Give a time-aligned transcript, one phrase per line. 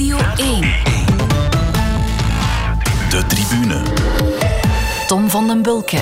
[0.00, 0.60] Radio 1.
[3.10, 3.82] De tribune.
[5.06, 5.98] Tom van den Bulke.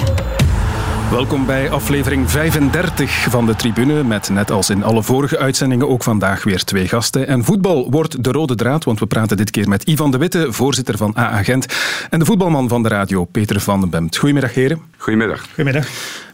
[1.10, 4.04] Welkom bij aflevering 35 van de Tribune.
[4.04, 7.26] Met net als in alle vorige uitzendingen ook vandaag weer twee gasten.
[7.26, 10.52] En voetbal wordt de rode draad, want we praten dit keer met Ivan de Witte,
[10.52, 11.66] voorzitter van AA Gent.
[12.10, 14.16] En de voetbalman van de radio, Peter van den Bemt.
[14.16, 14.80] Goedemiddag, heren.
[14.96, 15.44] Goedemiddag.
[15.46, 15.86] Goedemiddag.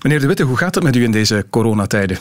[0.02, 2.18] Meneer de Witte, hoe gaat het met u in deze coronatijden?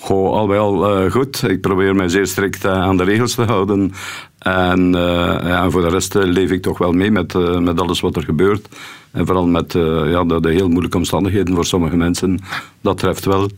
[0.00, 1.42] Goh, al wel uh, goed.
[1.42, 3.92] Ik probeer mij zeer strikt uh, aan de regels te houden.
[4.38, 8.16] En, uh, ja, voor de rest leef ik toch wel mee met, met alles wat
[8.16, 8.68] er gebeurt.
[9.10, 12.40] En vooral met ja, de, heel moeilijke omstandigheden voor sommige mensen.
[12.80, 13.48] Dat treft wel.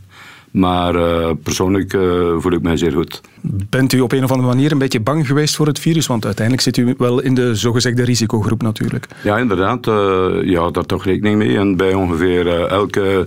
[0.50, 3.20] Maar uh, persoonlijk uh, voel ik mij zeer goed.
[3.42, 6.06] Bent u op een of andere manier een beetje bang geweest voor het virus?
[6.06, 9.06] Want uiteindelijk zit u wel in de zogezegde risicogroep natuurlijk.
[9.22, 9.86] Ja, inderdaad.
[9.86, 9.94] Uh,
[10.42, 11.58] je houdt daar toch rekening mee.
[11.58, 13.26] En bij ongeveer elke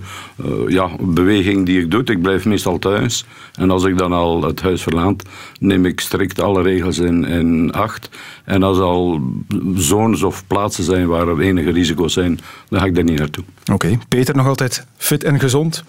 [0.68, 3.26] ja, beweging die ik doe, ik blijf meestal thuis.
[3.54, 5.24] En als ik dan al het huis verlaat,
[5.60, 8.10] neem ik strikt alle regels in, in acht.
[8.44, 9.22] En als er al
[9.76, 13.44] zones of plaatsen zijn waar er enige risico's zijn, dan ga ik daar niet naartoe.
[13.62, 13.74] Oké.
[13.74, 14.00] Okay.
[14.08, 15.84] Peter nog altijd fit en gezond?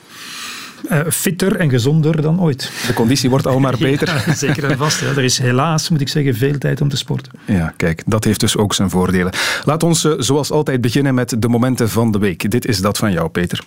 [0.91, 2.71] Uh, fitter en gezonder dan ooit.
[2.87, 4.23] De conditie wordt al maar beter.
[4.27, 5.01] Ja, zeker en vast.
[5.01, 5.07] Hè.
[5.07, 7.33] Er is helaas, moet ik zeggen, veel tijd om te sporten.
[7.45, 9.33] Ja, kijk, dat heeft dus ook zijn voordelen.
[9.65, 12.51] Laat ons uh, zoals altijd beginnen met de momenten van de week.
[12.51, 13.65] Dit is dat van jou, Peter.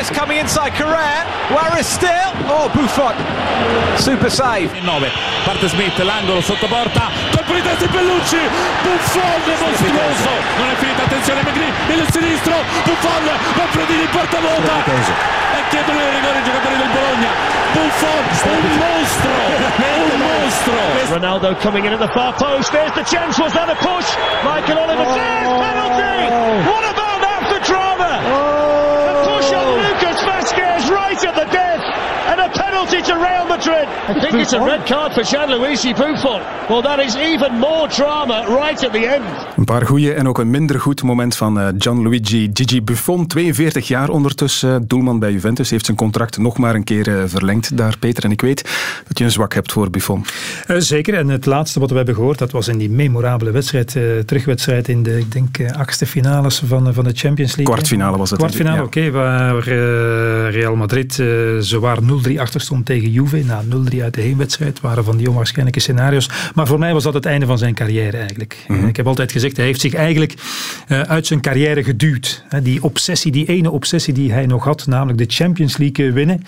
[0.00, 1.28] Waris coming inside Carrère.
[1.52, 2.32] Waris still.
[2.48, 3.12] Oh, Buffon.
[4.00, 4.72] Super save.
[4.72, 5.10] In 9.
[5.44, 7.10] Parte Smith, l'angolo sotto porta.
[7.36, 8.40] Colpo di testa di Bellucci.
[8.80, 10.30] Buffon mostruoso.
[10.56, 11.68] Non è finita, attenzione Megri.
[11.92, 12.54] Il sinistro.
[12.84, 13.28] Buffon.
[13.56, 14.72] Manfredini porta volta.
[14.88, 17.30] E chiedono il rigore i giocatori del Bologna.
[17.72, 18.24] Buffon,
[18.56, 19.30] un mostro.
[20.00, 21.14] Un mostro.
[21.14, 22.72] Ronaldo coming in at the far post.
[22.72, 23.38] There's the chance.
[23.38, 24.08] Was that a push?
[24.44, 26.72] Michael Oliver says penalty.
[26.72, 26.79] Oh.
[33.00, 33.88] Penalty to Real Madrid.
[34.08, 36.40] I think it's a red card for Gianluigi Buffon.
[36.68, 39.24] Well, that is even more drama right at the end.
[39.56, 43.26] Een paar goede en ook een minder goed moment van uh, Gianluigi Gigi Buffon.
[43.26, 45.70] 42 jaar ondertussen, doelman bij Juventus.
[45.70, 48.24] Heeft zijn contract nog maar een keer uh, verlengd daar, Peter.
[48.24, 48.62] En ik weet
[49.08, 50.24] dat je een zwak hebt voor Buffon.
[50.68, 51.14] Uh, zeker.
[51.14, 55.02] En het laatste wat we hebben gehoord, dat was in die memorabele wedstrijd, terugwedstrijd in
[55.02, 57.74] de, ik denk, achtste finales van, van de Champions League.
[57.74, 58.38] Kwartfinale was het.
[58.38, 58.82] Kwartfinale, ja.
[58.82, 58.98] oké.
[58.98, 59.68] Okay, waar
[60.50, 61.22] Real Madrid
[61.58, 61.98] zowaar
[62.28, 63.44] 0-3 achter stond tegen Juve.
[63.44, 63.62] Na
[63.94, 66.30] 0-3 uit de heenwedstrijd waren van die onwaarschijnlijke scenario's.
[66.54, 68.64] Maar voor mij was dat het einde van zijn carrière eigenlijk.
[68.68, 68.88] Mm -hmm.
[68.88, 70.34] Ik heb altijd gezegd, hij heeft zich eigenlijk
[70.88, 72.44] uh, uit zijn carrière geduwd.
[72.62, 76.42] Die obsessie, die ene obsessie die hij nog had, namelijk de Champions League winnen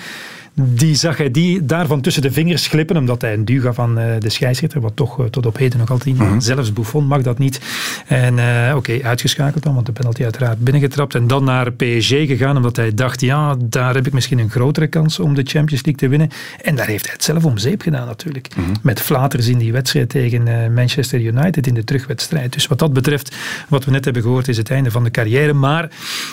[0.54, 3.98] die zag hij die daarvan tussen de vingers glippen, omdat hij een duw gaf aan
[3.98, 6.22] uh, de scheidsrechter, wat toch uh, tot op heden nog altijd niet.
[6.22, 6.40] Mm -hmm.
[6.40, 7.60] Zelfs Buffon mag dat niet.
[8.06, 11.14] En uh, oké, okay, uitgeschakeld dan, want de penalty uiteraard binnengetrapt.
[11.14, 14.86] En dan naar PSG gegaan, omdat hij dacht, ja, daar heb ik misschien een grotere
[14.86, 16.28] kans om de Champions League te winnen.
[16.62, 18.48] En daar heeft hij het zelf om zeep gedaan natuurlijk.
[18.56, 18.74] Mm -hmm.
[18.82, 22.52] Met flaters in die wedstrijd tegen Manchester United in de terugwedstrijd.
[22.52, 23.36] Dus wat dat betreft,
[23.68, 25.52] wat we net hebben gehoord, is het einde van de carrière.
[25.52, 25.90] Maar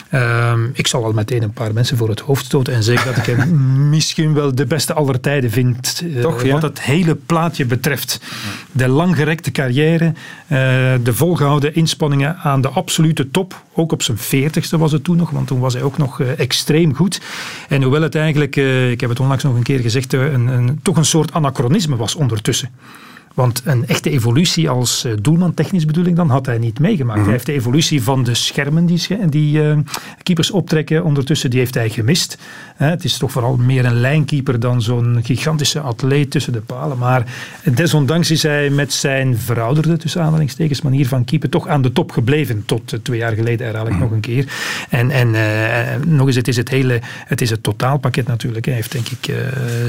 [0.10, 3.28] ehm, ik zal al meteen een paar mensen voor het hoofd stoten en zeggen dat
[3.28, 3.58] ik hem
[4.10, 6.04] misschien wel de beste aller tijden vind.
[6.22, 6.54] Toch, ja?
[6.54, 8.22] Wat het hele plaatje betreft.
[8.72, 10.14] De langgerekte carrière, uh,
[11.04, 13.64] de volgehouden inspanningen aan de absolute top.
[13.74, 16.40] Ook op zijn veertigste was het toen nog, want toen was hij ook nog uh,
[16.40, 17.22] extreem goed.
[17.68, 18.56] En hoewel het eigenlijk,
[18.92, 22.16] ik heb het onlangs nog een keer gezegd, een, een, toch een soort anachronisme was
[22.16, 22.70] ondertussen.
[23.40, 27.08] Want een echte evolutie als doelman, technisch bedoel ik dan, had hij niet meegemaakt.
[27.08, 27.24] Mm-hmm.
[27.24, 29.78] Hij heeft de evolutie van de schermen die, die uh,
[30.24, 32.38] keepers optrekken ondertussen, die heeft hij gemist.
[32.76, 36.98] Het is toch vooral meer een lijnkeeper dan zo'n gigantische atleet tussen de palen.
[36.98, 37.26] Maar
[37.74, 42.12] desondanks is hij met zijn verouderde, tussen aanhalingstekens, manier van keeper toch aan de top
[42.12, 42.66] gebleven.
[42.66, 44.00] Tot uh, twee jaar geleden ik mm-hmm.
[44.00, 44.46] nog een keer.
[44.90, 45.32] En, en
[46.16, 48.66] nog eens, het is het hele, het is het totaalpakket natuurlijk.
[48.66, 49.34] Hij heeft denk ik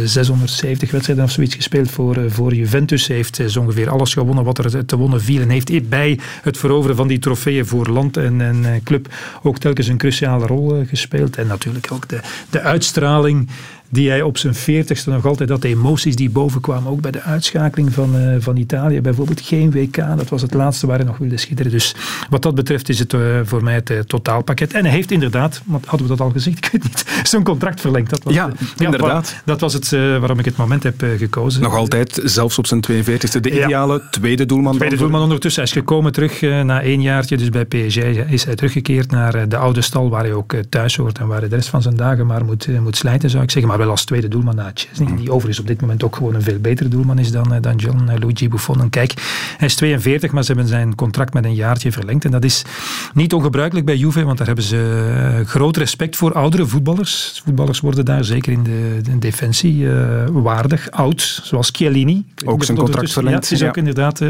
[0.04, 3.06] 670 wedstrijden of zoiets gespeeld voor, voor Juventus.
[3.06, 5.40] Hij heeft is ongeveer alles gewonnen wat er te wonnen viel.
[5.40, 9.86] En heeft bij het veroveren van die trofeeën voor land en, en club ook telkens
[9.86, 11.36] een cruciale rol gespeeld.
[11.36, 12.20] En natuurlijk ook de,
[12.50, 13.48] de uitstraling
[13.90, 17.22] die hij op zijn veertigste nog altijd had, de emoties die bovenkwamen, ook bij de
[17.22, 19.00] uitschakeling van, uh, van Italië.
[19.00, 21.72] Bijvoorbeeld geen WK, dat was het laatste waar hij nog wilde schitteren.
[21.72, 21.94] Dus
[22.30, 24.72] wat dat betreft is het uh, voor mij het uh, totaalpakket.
[24.72, 27.80] En hij heeft inderdaad, want hadden we dat al gezegd, ik weet niet, zijn contract
[27.80, 28.10] verlengd.
[28.10, 29.42] Dat was, ja, inderdaad.
[29.44, 31.62] Dat was het waarom ik het moment heb gekozen.
[31.62, 34.08] Nog altijd, zelfs op zijn 42e, de ideale ja.
[34.10, 34.76] tweede doelman.
[34.76, 35.62] Tweede doelman ondertussen.
[35.62, 37.96] Hij is gekomen terug na één jaartje, dus bij PSG
[38.28, 41.48] is hij teruggekeerd naar de oude stal waar hij ook thuis hoort en waar hij
[41.48, 43.70] de rest van zijn dagen maar moet, moet slijten, zou ik zeggen.
[43.70, 46.42] Maar wel als tweede doelman na Chesney, die overigens op dit moment ook gewoon een
[46.42, 48.80] veel betere doelman is dan, dan John Luigi Buffon.
[48.80, 49.12] En kijk,
[49.56, 52.24] hij is 42, maar ze hebben zijn contract met een jaartje verlengd.
[52.24, 52.64] En dat is
[53.14, 57.40] niet ongebruikelijk bij Juve, want daar hebben ze groot respect voor oudere voetballers.
[57.44, 59.88] Voetballers worden daar zeker in de, de defensie
[60.32, 62.24] waardig, oud, zoals Chiellini.
[62.44, 63.48] Ook zijn contract verlengd.
[63.48, 64.22] Ja, het is ook inderdaad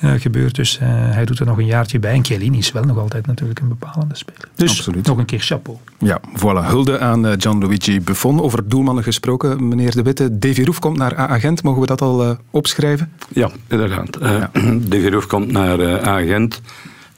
[0.00, 2.12] gebeurd, dus hij doet er nog een jaartje bij.
[2.12, 4.48] En Chiellini is wel nog altijd natuurlijk een bepalende speler.
[4.54, 5.06] Dus Absoluut.
[5.06, 5.78] nog een keer chapeau.
[5.98, 6.66] Ja, voilà.
[6.66, 8.40] Hulde aan eh, Gianluigi Buffon.
[8.40, 8.68] Over
[8.98, 10.38] gesproken, meneer De Witte.
[10.38, 11.62] Davy Roef komt naar A-agent.
[11.62, 13.12] Mogen we dat al uh, opschrijven?
[13.28, 14.18] Ja, inderdaad.
[14.22, 14.44] Uh.
[14.90, 16.60] Davy Roef komt naar uh, A-agent.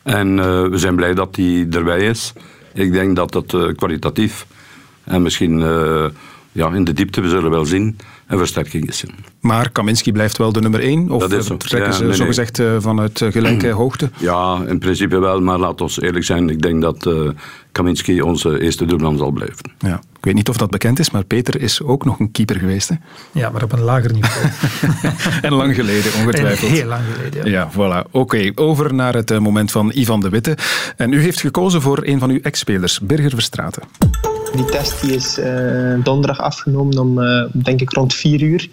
[0.03, 0.37] En
[0.71, 2.33] we zijn blij dat hij erbij is.
[2.75, 4.47] Ik denk dat het kwalitatief
[5.05, 5.59] en misschien
[6.53, 7.99] ja, in de diepte, we zullen wel zien,
[8.33, 9.05] een versterking is.
[9.41, 11.11] Maar Kaminski blijft wel de nummer één?
[11.11, 11.57] Of dat is zo.
[11.57, 12.81] trekken ze nee, zogezegd nee.
[12.81, 14.11] vanuit gelijke hoogte?
[14.17, 16.49] Ja, in principe wel, maar laat ons eerlijk zijn.
[16.49, 17.11] Ik denk dat
[17.73, 19.73] Kaminski onze eerste doelman zal blijven.
[19.79, 20.01] Ja.
[20.23, 22.89] Ik weet niet of dat bekend is, maar Peter is ook nog een keeper geweest.
[22.89, 22.95] Hè?
[23.41, 24.47] Ja, maar op een lager niveau.
[25.43, 26.71] en lang geleden, ongetwijfeld.
[26.71, 27.51] En heel lang geleden, ja.
[27.51, 28.11] ja voilà.
[28.11, 30.57] Oké, over naar het eh, moment van Ivan de Witte.
[30.97, 33.83] En u heeft gekozen voor een van uw ex-spelers, Birger Verstraten.
[34.53, 38.69] Die test die is uh, donderdag afgenomen om, uh, denk ik, rond 4 uur.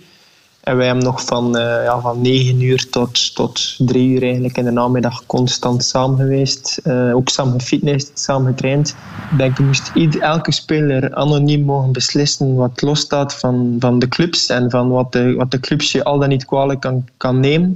[0.59, 4.57] En wij hebben nog van, uh, ja, van 9 uur tot, tot 3 uur eigenlijk
[4.57, 6.81] in de namiddag constant samen geweest.
[7.13, 8.95] Ook samen gefitnessd, samen getraind.
[9.31, 14.49] Ik denk, moest ieder, elke speler anoniem mogen beslissen wat losstaat van, van de clubs
[14.49, 17.75] en van wat de, wat de clubs je al dan niet kwalijk kan, kan nemen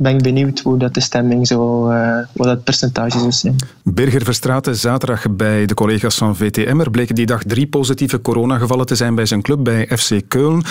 [0.00, 3.56] ben ik benieuwd hoe dat de stemming zo, uh, wat dat percentage zou zijn.
[3.82, 6.80] Birger Verstraeten, zaterdag bij de collega's van VTM.
[6.80, 10.62] Er bleken die dag drie positieve coronagevallen te zijn bij zijn club, bij FC Keulen.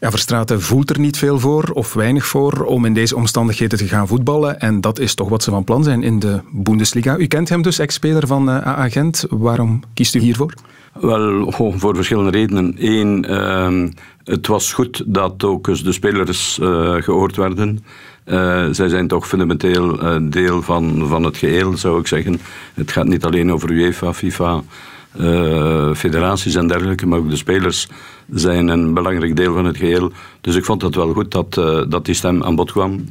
[0.00, 3.88] Ja, Verstraeten voelt er niet veel voor, of weinig voor, om in deze omstandigheden te
[3.88, 4.60] gaan voetballen.
[4.60, 7.16] En dat is toch wat ze van plan zijn in de Bundesliga.
[7.16, 9.24] U kent hem dus, ex-speler van uh, eh, AA Gent.
[9.30, 10.54] Waarom kiest u hiervoor?
[11.00, 12.74] Wel, voor verschillende redenen.
[12.78, 13.88] Eén, uh,
[14.24, 17.84] het was goed dat ook eens de spelers uh, gehoord werden.
[18.30, 22.40] Uh, zij zijn toch fundamenteel uh, deel van, van het geheel, zou ik zeggen.
[22.74, 24.62] Het gaat niet alleen over UEFA, FIFA,
[25.20, 27.88] uh, federaties en dergelijke, maar ook de spelers
[28.30, 30.12] zijn een belangrijk deel van het geheel.
[30.40, 31.54] Dus ik vond het wel goed dat,
[31.90, 33.04] dat die stem aan bod kwam.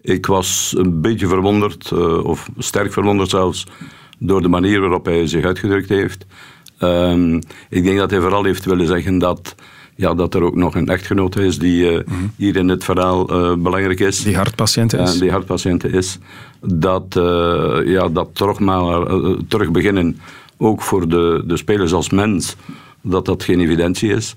[0.00, 3.66] Ik was een beetje verwonderd, of sterk verwonderd zelfs,
[4.18, 6.26] door de manier waarop hij zich uitgedrukt heeft.
[6.78, 7.34] Ehm,
[7.68, 9.54] ik denk dat hij vooral heeft willen zeggen dat
[9.94, 12.00] ja, dat er ook nog een echtgenote is die uh,
[12.36, 14.22] hier in het verhaal uh, belangrijk is.
[14.22, 15.18] Die hartpatiënt is.
[15.18, 16.18] Die hartpatiënt is.
[16.60, 19.06] Dat, eh, ja, dat terug, maar,
[19.48, 20.20] terug beginnen,
[20.58, 22.56] ook voor de, de spelers als mens,
[23.00, 24.34] dat dat geen evidentie is.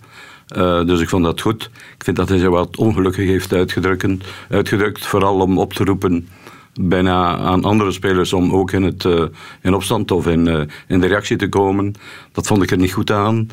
[0.86, 1.69] dus ik vond dat goed.
[1.98, 4.06] Ik vind dat hij zich wat ongelukkig heeft uitgedrukt,
[4.50, 6.28] uitgedrukt vooral om op te roepen
[6.81, 9.08] bijna aan andere spelers om ook in, het,
[9.62, 11.94] in opstand of in, in de reactie te komen.
[12.31, 13.48] Dat vond ik er niet goed aan.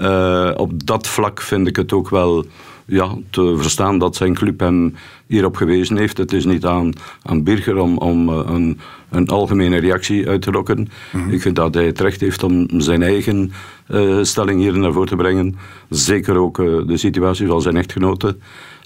[0.00, 2.46] Uh, op dat vlak vind ik het ook wel
[2.84, 4.94] ja, te verstaan dat zijn club hem
[5.26, 6.18] hierop gewezen heeft.
[6.18, 6.92] Het is niet aan,
[7.22, 8.78] aan Birger om, om uh, een,
[9.10, 10.88] een algemene reactie uit te lokken.
[11.12, 13.52] Mm Ik vind dat hij het recht heeft om zijn eigen
[13.88, 15.56] uh, stelling hier naar voren te brengen.
[15.88, 16.56] Zeker ook
[16.86, 18.40] de situatie van zijn echtgenoten.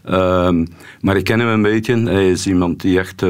[0.05, 0.67] Ehm,
[1.01, 1.97] maar ik ken hem een beetje.
[1.97, 3.23] Hij is iemand die echt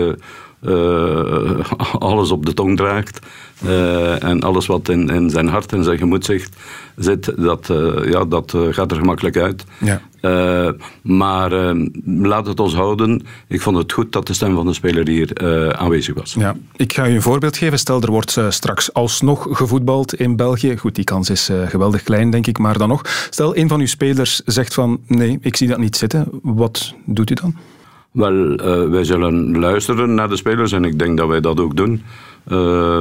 [1.99, 3.19] alles op de tong draagt.
[3.67, 6.57] Uh, en alles wat in, in zijn hart en zijn gemoed zegt,
[6.97, 9.65] zit, dat, uh, ja, dat gaat er gemakkelijk uit.
[9.79, 10.01] Ja.
[11.03, 11.75] maar
[12.05, 13.23] laat het ons houden.
[13.49, 15.31] Ik vond het goed dat de stem van de speler hier
[15.77, 16.35] aanwezig was.
[16.39, 16.57] Ja.
[16.77, 17.79] Ik ga u een voorbeeld geven.
[17.79, 20.77] Stel, er wordt straks alsnog gevoetbald in België.
[20.77, 23.03] Goed, die kans is geweldig klein, denk ik, maar dan nog.
[23.31, 26.29] Stel, een van uw spelers zegt van, nee, ik zie dat niet zitten.
[26.43, 27.57] Wat doet u dan?
[28.13, 28.57] Wel,
[28.91, 32.03] wij zullen luisteren naar de spelers en ik denk dat wij dat ook doen.
[32.49, 33.01] Uh,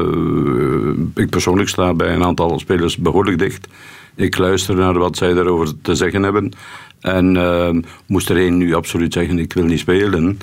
[1.15, 3.67] ik persoonlijk sta bij een aantal spelers behoorlijk dicht.
[4.15, 6.51] Ik luister naar wat zij daarover te zeggen hebben.
[6.99, 7.69] En uh,
[8.07, 10.39] moest er één nu absoluut zeggen: ik wil niet spelen.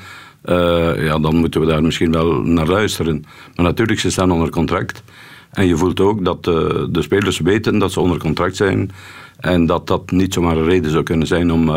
[0.96, 3.24] Ja, dan moeten we daar misschien wel naar luisteren.
[3.54, 5.02] Maar natuurlijk, ze staan onder contract.
[5.50, 8.90] En je voelt ook dat de spelers weten dat ze onder contract zijn.
[9.38, 11.70] En dat dat niet zomaar een reden zou kunnen zijn om,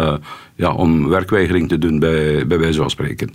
[0.56, 3.34] ja, om werkweigering te doen, bij, bij wijze van spreken.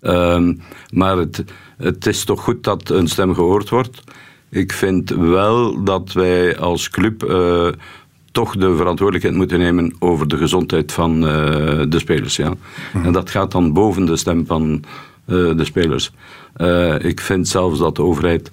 [0.00, 0.54] Ehm,
[0.92, 1.44] maar het,
[1.76, 4.02] het is toch goed dat een stem gehoord wordt.
[4.48, 7.68] Ik vind wel dat wij als club uh,
[8.32, 11.30] toch de verantwoordelijkheid moeten nemen over de gezondheid van uh,
[11.88, 12.36] de spelers.
[12.36, 12.52] Ja.
[12.92, 13.06] Mhm.
[13.06, 14.84] En dat gaat dan boven de stem van
[15.26, 16.12] uh, de spelers.
[16.98, 18.50] ik vind zelfs dat de overheid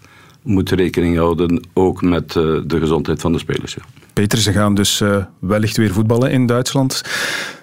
[0.48, 3.74] moet rekening houden ook met de gezondheid van de spelers.
[3.74, 3.82] Ja.
[4.13, 5.04] Peter, ze gaan dus
[5.39, 7.01] wellicht weer voetballen in Duitsland.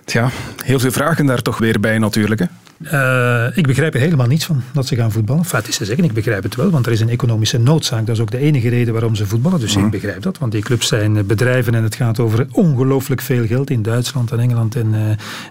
[0.05, 0.31] Tja,
[0.65, 2.41] heel veel vragen daar toch weer bij natuurlijk.
[2.41, 2.47] Hè?
[2.81, 5.43] Uh, ik begrijp er helemaal niets van dat ze gaan voetballen.
[5.43, 8.07] Enfin, het is te zeggen, ik begrijp het wel, want er is een economische noodzaak.
[8.07, 9.61] Dat is ook de enige reden waarom ze voetballen.
[9.61, 9.85] Dus mm.
[9.85, 13.71] ik begrijp dat, want die clubs zijn bedrijven en het gaat over ongelooflijk veel geld
[13.71, 15.01] in Duitsland en Engeland en, uh,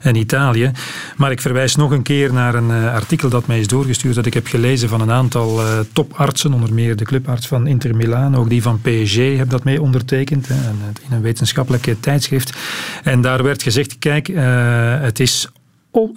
[0.01, 0.71] en Italië.
[1.17, 4.25] Maar ik verwijs nog een keer naar een uh, artikel dat mij is doorgestuurd dat
[4.25, 5.59] ik heb gelezen van een aantal
[5.93, 9.81] topartsen, onder meer de clubarts van Inter Milaan, ook die van PSG heb dat mee
[9.81, 10.55] ondertekend hè,
[11.09, 12.57] in een wetenschappelijk tijdschrift.
[13.03, 14.27] En daar werd gezegd, kijk,
[15.01, 15.49] het is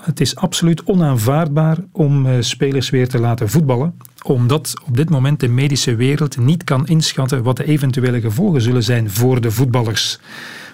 [0.01, 5.41] het is absoluut onaanvaardbaar om uh, spelers weer te laten voetballen, omdat op dit moment
[5.41, 10.19] de medische wereld niet kan inschatten wat de eventuele gevolgen zullen zijn voor de voetballers.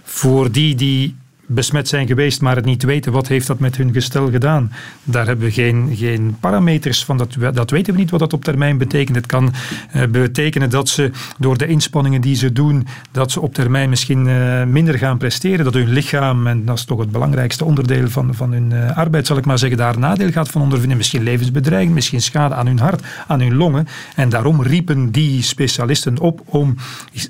[0.03, 1.17] Voor die die
[1.55, 4.73] besmet zijn geweest, maar het niet weten, wat heeft dat met hun gestel gedaan?
[5.05, 8.45] Daar hebben we geen, geen parameters van, dat, dat weten we niet wat dat op
[8.45, 9.17] termijn betekent.
[9.17, 9.53] Het kan
[9.97, 14.27] uh, betekenen dat ze door de inspanningen die ze doen, dat ze op termijn misschien
[14.27, 18.35] uh, minder gaan presteren, dat hun lichaam, en dat is toch het belangrijkste onderdeel van,
[18.35, 20.97] van hun uh, arbeid, zal ik maar zeggen, daar nadeel gaat van ondervinden.
[20.97, 23.87] Misschien levensbedreiging, misschien schade aan hun hart, aan hun longen.
[24.15, 26.77] En daarom riepen die specialisten op om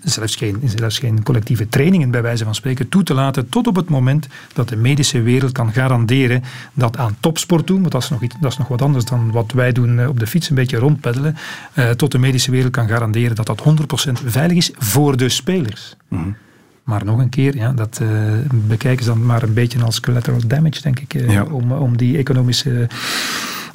[0.05, 3.77] zelfs geen, zelfs geen collectieve trainingen, bij wijze van spreken, toe te laten tot op
[3.77, 4.12] het moment
[4.53, 6.43] dat de medische wereld kan garanderen
[6.73, 9.31] dat aan topsport doen, want dat is nog, iets, dat is nog wat anders dan
[9.31, 11.37] wat wij doen eh, op de fiets, een beetje rondpeddelen,
[11.75, 13.63] uh, tot de medische wereld kan garanderen dat dat
[14.09, 15.97] 100% veilig is voor de spelers.
[16.09, 16.31] Mhm.
[16.83, 18.09] Maar nog een keer, ja, dat uh,
[18.51, 22.19] bekijken ze dan maar een beetje als collateral damage, denk ik, uh, om, om die
[22.19, 22.89] economische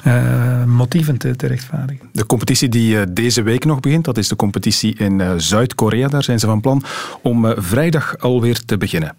[0.06, 2.08] uh, motieven te, te, rechtvaardigen.
[2.12, 6.08] De competitie die deze week nog begint, dat is de competitie in Zuid-Korea.
[6.08, 6.82] Daar zijn ze van plan
[7.22, 9.16] om vrijdag alweer te beginnen.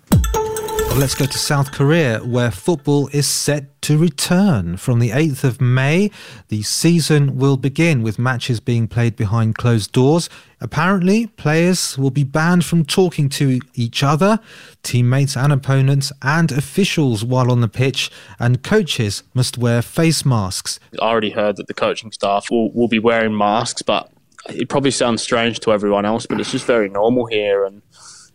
[0.98, 4.78] Let's go to South Korea, where football is set to return.
[4.78, 6.12] From the 8th of May,
[6.50, 10.30] the season will begin with matches being played behind closed doors.
[10.62, 14.40] Apparently, players will be banned from talking to each other,
[14.84, 20.80] teammates and opponents, and officials while on the pitch, and coaches must wear face masks.
[21.02, 24.12] I already heard that the coaching staff will, will be wearing masks, but
[24.50, 27.66] it probably sounds strange to everyone else, but it's just very normal here.
[27.66, 27.82] And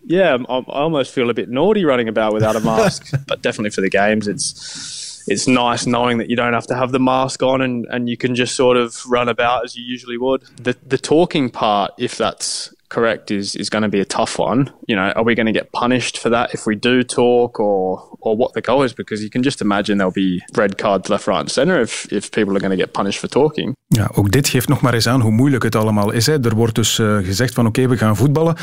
[0.07, 3.11] yeah, I almost feel a bit naughty running about without a mask.
[3.27, 6.93] but definitely for the games, it's it's nice knowing that you don't have to have
[6.93, 10.19] the mask on and, and you can just sort of run about as you usually
[10.19, 10.43] would.
[10.63, 14.73] The the talking part, if that's correct, is is going to be a tough one.
[14.87, 18.17] You know, are we going to get punished for that if we do talk, or
[18.21, 18.93] or what the goal is?
[18.93, 22.31] Because you can just imagine there'll be red cards left, right, and center if if
[22.31, 23.75] people are going to get punished for talking.
[23.87, 26.27] Ja, ook dit geeft nog maar eens aan hoe moeilijk het allemaal is.
[26.27, 26.45] Hè.
[26.45, 28.57] Er wordt dus uh, gezegd van oké, okay, we gaan voetballen.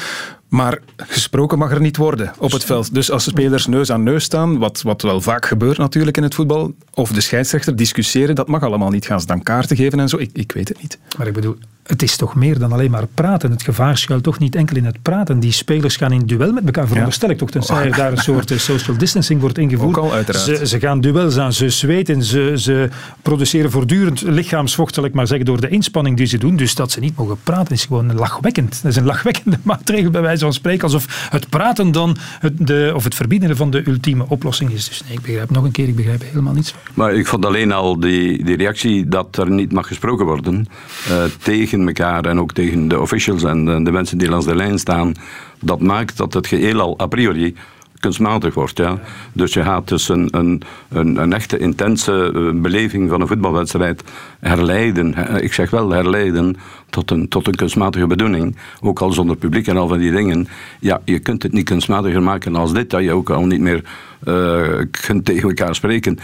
[0.52, 2.94] Maar gesproken mag er niet worden op het veld.
[2.94, 6.24] Dus als de spelers neus aan neus staan, wat, wat wel vaak gebeurt natuurlijk in
[6.24, 9.06] het voetbal, of de scheidsrechter discussiëren, dat mag allemaal niet.
[9.06, 10.18] Gaan ze dan kaarten geven en zo?
[10.18, 11.00] Ik, ik weet het niet.
[11.18, 13.52] Maar ik bedoel, het is toch meer dan alleen maar praten.
[13.52, 15.40] Het gevaar schuilt toch niet enkel in het praten.
[15.40, 18.52] Die spelers gaan in duel met elkaar, veronderstel ik toch, tenzij er daar een soort
[18.52, 19.98] eh, social distancing wordt ingevoerd.
[19.98, 20.46] Ook al, uiteraard.
[20.46, 22.90] Ze, ze gaan duels aan, ze zweten, ze, ze
[23.22, 26.56] produceren voortdurend lichaamsvocht, zal ik maar zeggen, door de inspanning die ze doen.
[26.56, 28.80] Dus dat ze niet mogen praten is gewoon lachwekkend.
[28.82, 32.92] Dat is een lachwekkende maatregel bij wijze van spreken, alsof het praten dan het, de,
[32.96, 34.88] of het verbieden van de ultieme oplossing is.
[34.88, 36.74] Dus nee, ik begrijp nog een keer, ik begrijp helemaal niets.
[36.94, 40.68] Maar ik vond alleen al die, die reactie dat er niet mag gesproken worden
[41.10, 44.80] uh, tegen elkaar en ook tegen de officials en de mensen die langs de lijn
[44.80, 45.14] staan,
[45.62, 47.56] dat maakt dat het geheel al a priori
[48.02, 48.78] kunstmatig wordt.
[48.78, 49.00] Ja.
[49.34, 54.04] Dus je gaat dus een, een, een, echte intense eh, beleving van een voetbalwedstrijd
[54.40, 56.56] herleiden, ik zeg wel herleiden,
[56.90, 58.56] tot een, tot een kunstmatige bedoeling.
[58.82, 60.48] Ook al zonder publiek en al van die dingen.
[60.80, 63.84] Ja, je kunt het niet kunstmatiger maken als dit, dat je ook al niet meer
[64.28, 66.20] uh, kunt tegen elkaar spreken.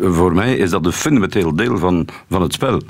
[0.00, 2.80] Voor mij is dat een fundamenteel deel van, van het spel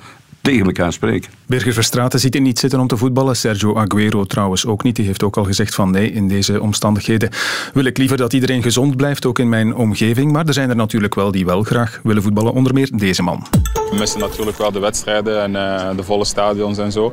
[0.45, 1.31] tegen elkaar spreken.
[1.47, 3.37] Birger Verstraeten ziet er niet zitten om te voetballen.
[3.37, 4.97] Sergio Aguero trouwens ook niet.
[4.97, 7.31] Die heeft ook al gezegd van nee, in deze omstandigheden
[7.73, 10.33] wil ik liever dat iedereen gezond blijft, ook in mijn omgeving.
[10.33, 13.47] Maar er zijn er natuurlijk wel die wel graag willen voetballen, onder meer deze man.
[13.91, 17.13] We missen natuurlijk wel de wedstrijden en uh, de volle stadions en zo.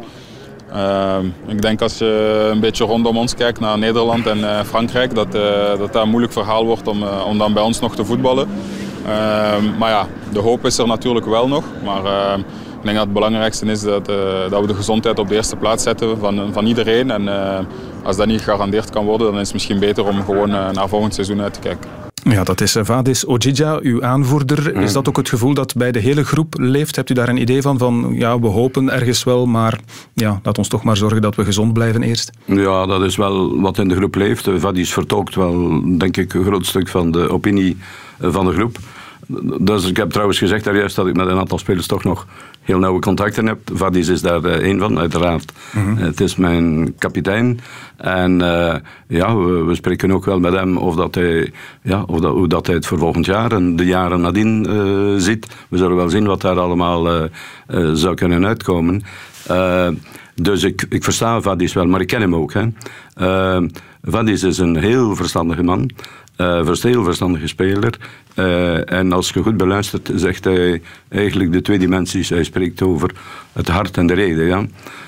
[0.73, 5.15] Uh, ik denk als je een beetje rondom ons kijkt naar Nederland en uh, Frankrijk,
[5.15, 5.41] dat, uh,
[5.77, 8.47] dat dat een moeilijk verhaal wordt om, om dan bij ons nog te voetballen.
[9.05, 11.63] Ehm, maar ja, de hoop is er natuurlijk wel nog.
[11.83, 12.41] Maar ehm,
[12.81, 14.15] ik denk dat het belangrijkste is dat, uh,
[14.49, 17.11] dat we de gezondheid op de eerste plaats zetten van, van iedereen.
[17.11, 17.59] En uh,
[18.03, 20.89] als dat niet gegarandeerd kan worden, dan is het misschien beter om gewoon uh, naar
[20.89, 21.89] volgend seizoen uit te kijken.
[22.23, 24.75] Ja, dat is Vadis Ojija, uw aanvoerder.
[24.75, 26.95] Is dat ook het gevoel dat bij de hele groep leeft?
[26.95, 27.77] Hebt u daar een idee van?
[27.77, 29.79] Van ja, we hopen ergens wel, maar
[30.13, 32.31] ja, laat ons toch maar zorgen dat we gezond blijven eerst.
[32.45, 34.49] Ja, dat is wel wat in de groep leeft.
[34.55, 37.77] Vadis vertolkt wel, denk ik, een groot stuk van de opinie
[38.19, 38.77] van de groep.
[39.61, 42.27] Dus ik heb trouwens gezegd daar juist dat ik met een aantal spelers toch nog
[42.61, 43.59] heel nauwe contacten heb.
[43.73, 45.51] Vadis is daar uh, één van, uiteraard.
[45.71, 45.95] Mhm.
[45.95, 47.59] Het is mijn kapitein.
[47.97, 48.75] En uh,
[49.07, 52.47] ja, we, we, spreken ook wel met hem of dat hij, ja, of dat, hoe
[52.47, 55.47] dat hij het voor volgend jaar en de jaren nadien uh, ziet.
[55.69, 57.29] We zullen wel zien wat daar allemaal
[57.93, 59.03] zou kunnen uitkomen.
[60.35, 62.53] dus ik, ik versta Vadis wel, maar ik ken hem ook.
[62.53, 62.67] Hè.
[64.03, 65.89] Vadis is een heel verstandige man.
[66.41, 67.97] Uh, heel verstandige speler.
[68.35, 72.29] Uh, en als je goed beluistert, zegt hij eigenlijk de twee dimensies.
[72.29, 73.11] Hij spreekt over
[73.53, 74.45] het hart en de reden.
[74.45, 74.65] Ja?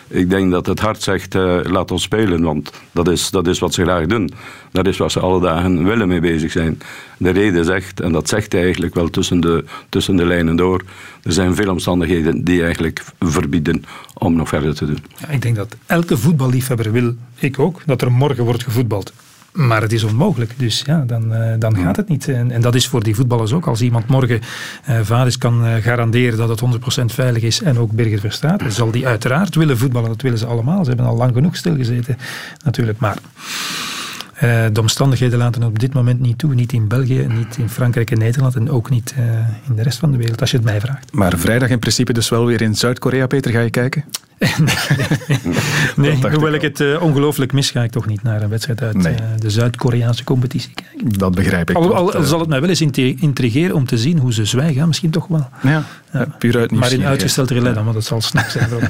[0.08, 3.60] Ik denk dat het hart zegt, uh, laat ons spelen, want dat is, dat is
[3.60, 4.32] wat ze graag doen.
[4.72, 6.82] Dat is wat ze alle dagen willen mee bezig zijn.
[7.18, 10.82] De reden zegt, en dat zegt hij eigenlijk wel tussen de, tussen de lijnen door,
[11.24, 15.04] er zijn veel omstandigheden die eigenlijk verbieden om nog verder te doen.
[15.18, 19.14] Ja, ik denk dat elke voetballiefhebber wil, ik ook, dat er morgen wordt gevoetbald.
[19.54, 22.28] Maar het is onmogelijk, dus ja, dan, uh, dan gaat het niet.
[22.28, 23.68] En, en, dat is voor die voetballers ook.
[23.68, 24.42] Als iemand morgen
[24.90, 28.92] uh, kan uh, garanderen dat het 100% veilig is en ook Birger Verstraat, dan zal
[28.92, 30.10] die uiteraard willen voetballen.
[30.10, 30.84] Dat willen ze allemaal.
[30.84, 32.18] Ze hebben al lang genoeg stilgezeten,
[32.64, 33.00] natuurlijk.
[33.00, 33.18] Maar
[34.44, 36.54] uh, de omstandigheden laten op dit moment niet toe.
[36.54, 39.26] Niet in België, niet in Frankrijk en Nederland en ook niet uh,
[39.70, 41.14] in de rest van de wereld, als je het mij vraagt.
[41.14, 43.52] Maar vrijdag in principe dus wel weer in Zuid-Korea, Peter.
[43.52, 44.04] Ga je kijken?
[45.96, 48.94] Nee, hoewel ik, het uh, ongelooflijk mis, ga ik toch niet naar een wedstrijd uit
[48.96, 49.14] nee.
[49.14, 51.18] uh, de Zuid-Koreaanse competitie kijken.
[51.18, 51.76] Dat begrijp ik.
[51.76, 52.82] Al, al, al zal het mij wel eens
[53.22, 54.88] intrigeren om te zien hoe ze zwijgen.
[54.88, 55.50] Misschien toch wel.
[55.62, 55.84] Ja,
[56.14, 56.28] ja.
[56.40, 58.70] puur uit Maar in uitgesteld relais dan, want het zal snel zijn.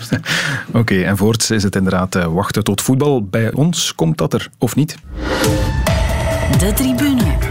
[0.68, 3.24] Oké, okay, en voorts is het inderdaad uh, wachten tot voetbal.
[3.24, 4.98] Bij ons komt dat er, of niet?
[6.58, 7.43] De tribune.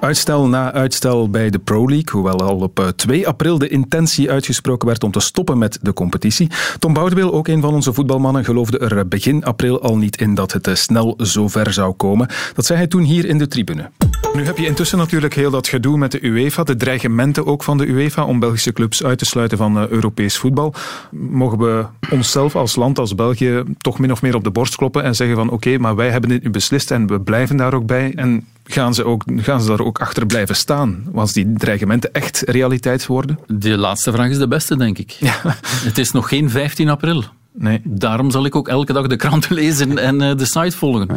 [0.00, 4.30] Uitstel na uitstel bij de Pro League, hoewel al op 2 eh, april de intentie
[4.30, 6.50] uitgesproken werd om te stoppen met de competitie.
[6.78, 10.52] Tom Boudewil, ook een van onze voetbalmannen, geloofde er begin april al niet in dat
[10.52, 12.28] het eh, snel zo ver zou komen.
[12.54, 13.90] Dat zei hij toen hier in de tribune.
[14.34, 17.78] Nu heb je intussen natuurlijk heel dat gedoe met de UEFA, de dreigementen ook van
[17.78, 20.74] de UEFA om Belgische clubs uit te sluiten van Europees voetbal.
[21.10, 25.02] Mogen we onszelf als land, als België, toch min of meer op de borst kloppen
[25.02, 27.86] en zeggen van oké, maar wij hebben dit nu beslist en we blijven daar ook
[27.86, 28.12] bij.
[28.14, 32.42] En gaan ze, ook, gaan ze daar ook achter blijven staan als die dreigementen echt
[32.46, 33.38] realiteit worden?
[33.46, 35.10] De laatste vraag is de beste, denk ik.
[35.10, 35.40] Ja.
[35.84, 37.24] Het is nog geen 15 april.
[37.52, 37.80] Nee.
[37.84, 41.08] Daarom zal ik ook elke dag de kranten lezen en uh, de site volgen.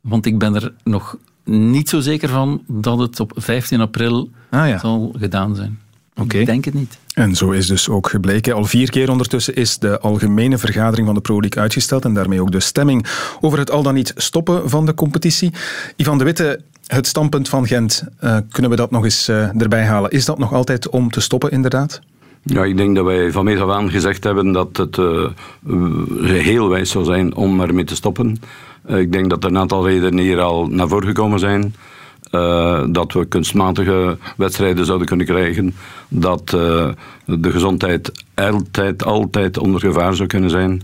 [0.00, 4.68] Want ik ben er nog niet zo zeker van dat het op 15 april ah,
[4.68, 4.78] ja.
[4.78, 5.78] zal gedaan zijn.
[6.16, 6.40] Okay.
[6.40, 6.98] Ik denk het niet.
[7.14, 8.54] En zo is dus ook gebleken.
[8.54, 12.40] Al vier keer ondertussen is de algemene vergadering van de Pro League uitgesteld en daarmee
[12.40, 13.06] ook de stemming
[13.40, 15.52] over het al dan niet stoppen van de competitie.
[15.96, 19.84] Ivan de Witte, het standpunt van Gent, uh, kunnen we dat nog eens uh, erbij
[19.84, 20.10] halen?
[20.10, 22.00] Is dat nog altijd om te stoppen, inderdaad?
[22.42, 25.26] Ja, ik denk dat wij van meet aan gezegd hebben dat het uh,
[26.24, 28.38] heel wijs zou zijn om ermee te stoppen.
[28.86, 31.74] ik denk dat er een aantal redenen hier al naar voren gekomen zijn.
[32.92, 35.74] Dat we kunstmatige wedstrijden zouden kunnen krijgen.
[36.08, 36.48] Dat
[37.24, 40.82] de gezondheid altijd, altijd onder gevaar zou kunnen zijn.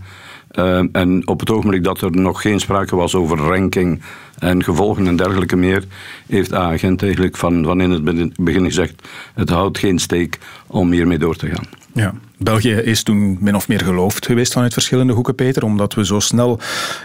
[0.59, 4.01] Uh, en op het ogenblik dat er nog geen sprake was over ranking
[4.39, 5.83] en gevolgen en dergelijke meer,
[6.27, 11.17] heeft agent eigenlijk van, van in het begin gezegd: het houdt geen steek om hiermee
[11.17, 11.65] door te gaan.
[11.97, 12.13] Ja.
[12.37, 16.19] België is toen min of meer geloofd geweest vanuit verschillende hoeken, Peter, omdat we zo
[16.19, 16.59] snel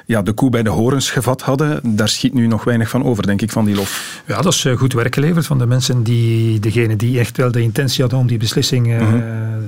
[0.06, 1.96] ja, de koe bij de horens gevat hadden.
[1.96, 4.22] Daar schiet nu nog weinig van over, denk ik, van die lof.
[4.26, 7.52] Ja, dat is eh, goed werk geleverd van de mensen die, degene die echt wel
[7.52, 9.00] de intentie hadden om die beslissing, uh,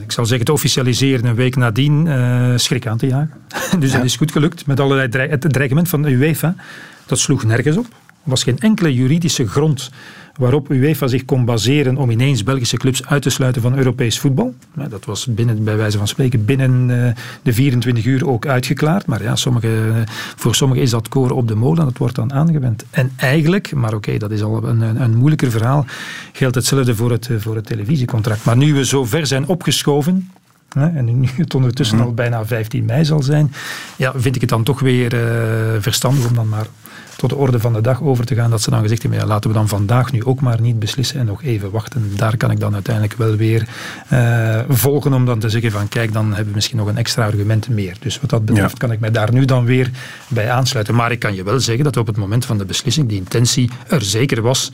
[0.02, 3.30] ik zal zeggen, te officialiseren een week nadien, uh, schrik aan te jagen.
[3.78, 3.96] dus ja.
[3.96, 6.54] dat is goed gelukt, met allerlei dreigement van de UEFA.
[7.06, 7.86] Dat sloeg nergens op.
[8.24, 9.90] Er was geen enkele juridische grond
[10.38, 14.54] waarop UEFA zich kon baseren om ineens Belgische clubs uit te sluiten van Europees voetbal.
[14.88, 19.06] Dat was binnen, bij wijze van spreken binnen eh, de 24 uur ook uitgeklaard.
[19.06, 20.04] Maar ja, sommige,
[20.36, 22.84] voor sommigen is dat koren op de molen, dat wordt dan aangewend.
[22.90, 25.86] En eigenlijk, maar oké, dat is al een, een, moeilijker verhaal,
[26.32, 28.44] geldt hetzelfde voor het, voor het televisiecontract.
[28.44, 30.30] Maar nu we zo ver zijn opgeschoven,
[30.74, 32.06] en nu het ondertussen mhm.
[32.06, 33.52] al bijna 15 mei zal zijn,
[33.96, 35.20] ja, vind ik het dan toch weer uh,
[35.80, 36.66] verstandig om dan maar
[37.28, 39.26] tot de orde van de dag over te gaan, dat ze dan gezegd hebben, ja,
[39.26, 42.12] laten we dan vandaag nu ook maar niet beslissen en nog even wachten.
[42.16, 43.68] Daar kan ik dan uiteindelijk wel weer
[44.12, 47.24] uh, volgen om dan te zeggen van kijk, dan hebben we misschien nog een extra
[47.24, 47.96] argument meer.
[48.00, 49.90] Dus wat dat betreft kan ik mij daar nu dan weer
[50.28, 50.94] bij aansluiten.
[50.94, 53.70] Maar ik kan je wel zeggen dat op het moment van de beslissing die intentie
[53.88, 54.72] er zeker was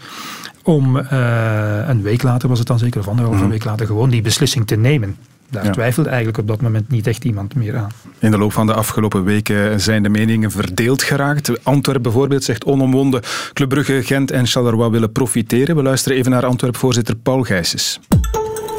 [0.62, 3.50] om uh, een week later, was het dan zeker, of anderhalve mm.
[3.50, 5.16] week later, gewoon die beslissing te nemen.
[5.50, 5.70] Daar ja.
[5.70, 7.90] twijfelt eigenlijk op dat moment niet echt iemand meer aan.
[8.20, 11.64] In de loop van de afgelopen weken zijn de meningen verdeeld geraakt.
[11.64, 15.76] Antwerp bijvoorbeeld zegt onomwonden Club Brugge, Gent en Charleroi willen profiteren.
[15.76, 18.00] We luisteren even naar Antwerp-voorzitter Paul Gijsens.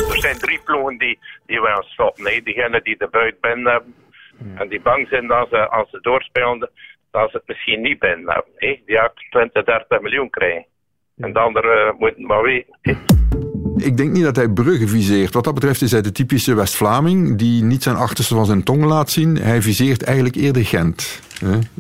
[0.10, 2.24] Er zijn drie ploegen die, die willen stoppen.
[2.24, 2.44] Nee.
[2.44, 3.94] Diegenen die de buit binnen hebben
[4.56, 6.70] en die bang zijn dat ze, als ze doorspelen,
[7.12, 8.52] dat ze het misschien niet binnen hebben.
[8.58, 8.84] Nee.
[8.86, 10.66] Die ook 20, 30 miljoen krijgen.
[11.18, 13.20] En de anderen moeten maar weten.
[13.84, 15.34] Ik denk niet dat hij Brugge viseert.
[15.34, 18.84] Wat dat betreft is hij de typische West-Vlaming die niet zijn achterste van zijn tong
[18.84, 19.38] laat zien.
[19.38, 21.20] Hij viseert eigenlijk eerder Gent.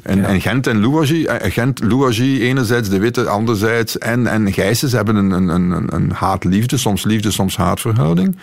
[0.03, 4.91] En, en Gent en Louagie, eh, Gent, Louagie enerzijds, de Witte anderzijds en, en Gijsens
[4.91, 8.37] hebben een, een, een, een haat-liefde, soms liefde, soms haatverhouding.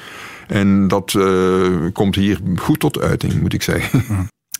[0.46, 4.04] En dat uh, komt hier goed tot uiting, moet ik zeggen.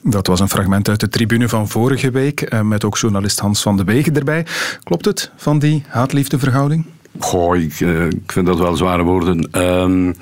[0.02, 3.62] Dat was een fragment uit de tribune van vorige week, eh, met ook journalist Hans
[3.62, 4.46] van de Wegen erbij.
[4.82, 6.84] Klopt het van die haat-liefde-verhouding?
[7.18, 9.48] Goh, ik, uh, ik, vind dat wel zware woorden.
[9.62, 10.14] Um,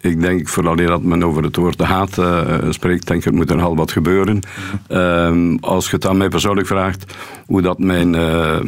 [0.00, 3.62] ik denk, vooral dat men over het woord haat uh, spreekt, denk ik, moet er
[3.62, 4.40] al wat gebeuren.
[4.88, 7.14] Um, als je het aan mij persoonlijk vraagt,
[7.46, 8.10] hoe dat mijn,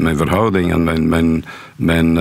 [0.03, 1.45] mijn verhouding en mijn, mijn,
[1.77, 2.19] mijn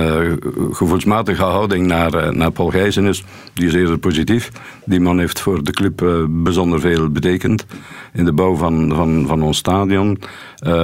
[0.72, 4.50] gevoelsmatige houding naar, naar Paul Gijzen is, die is eerder positief.
[4.84, 7.66] Die man heeft voor de club bijzonder veel betekend
[8.12, 10.18] in de bouw van, van, van ons stadion.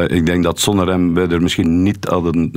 [0.07, 2.51] Ik denk dat zonder hem we er misschien niet hadden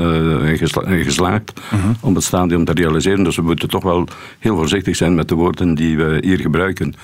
[0.57, 1.91] gesla geslaagd uh -huh.
[2.01, 3.23] om het stadion te realiseren.
[3.23, 4.07] Dus we moeten toch wel
[4.39, 6.95] heel voorzichtig zijn met de woorden die we hier gebruiken.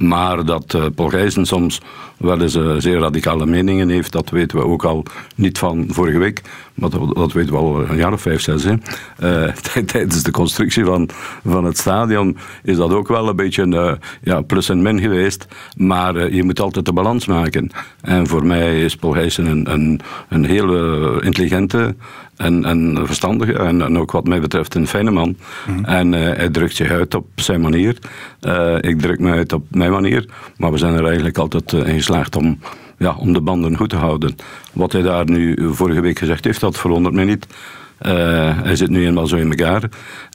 [0.00, 1.80] Maar dat uh, Paul soms
[2.16, 6.18] wel eens uh, zeer radicale meningen heeft, dat weten we ook al niet van vorige
[6.18, 6.42] week,
[6.74, 8.62] maar dat, dat weten we al een jaar of vijf, zes.
[9.86, 11.08] Tijdens de constructie van,
[11.44, 15.46] van het stadion is dat ook wel een beetje een ja, plus en min geweest.
[15.76, 17.70] Maar je moet altijd de balans maken.
[18.00, 21.94] En voor mij is Paul een, een, een hele intelligente
[22.40, 25.36] en, en verstandige en, en, ook wat mij betreft een fijne man.
[25.66, 25.84] Mm.
[25.84, 27.98] En uh, hij drukt zich uit op zijn manier.
[28.40, 30.28] Uh, ik druk me uit op mijn manier.
[30.56, 32.58] Maar we zijn er eigenlijk altijd uh, in geslaagd om,
[32.98, 34.36] ja, om de banden goed te houden.
[34.72, 37.46] Wat hij daar nu vorige week gezegd heeft, dat verwondert mij niet.
[38.62, 39.82] hij zit nu eenmaal zo in elkaar.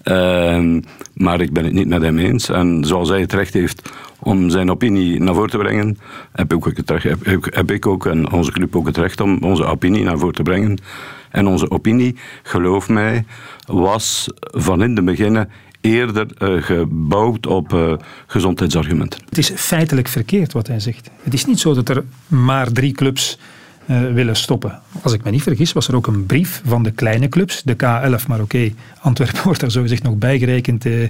[0.04, 0.82] Ehm,
[1.14, 2.50] maar ik ben het niet met hem eens.
[2.50, 3.90] En zoals hij het recht heeft
[4.20, 5.98] om zijn opinie naar voren te brengen,
[6.32, 9.22] heb ik ook het recht, heb, heb ik ook en onze club ook het recht
[9.22, 10.80] om onze opinie naar voren te brengen.
[11.36, 13.26] En onze opinie, geloof mij,
[13.66, 15.50] was van in de beginnen
[15.82, 17.94] eerder uh, gebouwd op uh,
[18.28, 19.20] gezondheidsargumenten.
[19.30, 21.10] Het is feitelijk verkeerd wat hij zegt.
[21.22, 23.40] Het is niet zo dat er maar drie clubs
[23.86, 24.80] uh, willen stoppen.
[25.02, 27.74] Als ik me niet vergis, was er ook een brief van de kleine clubs, de
[27.74, 31.10] K11, maar oké, Antwerpen wordt daar zogezegd nog bijgerekend, uh,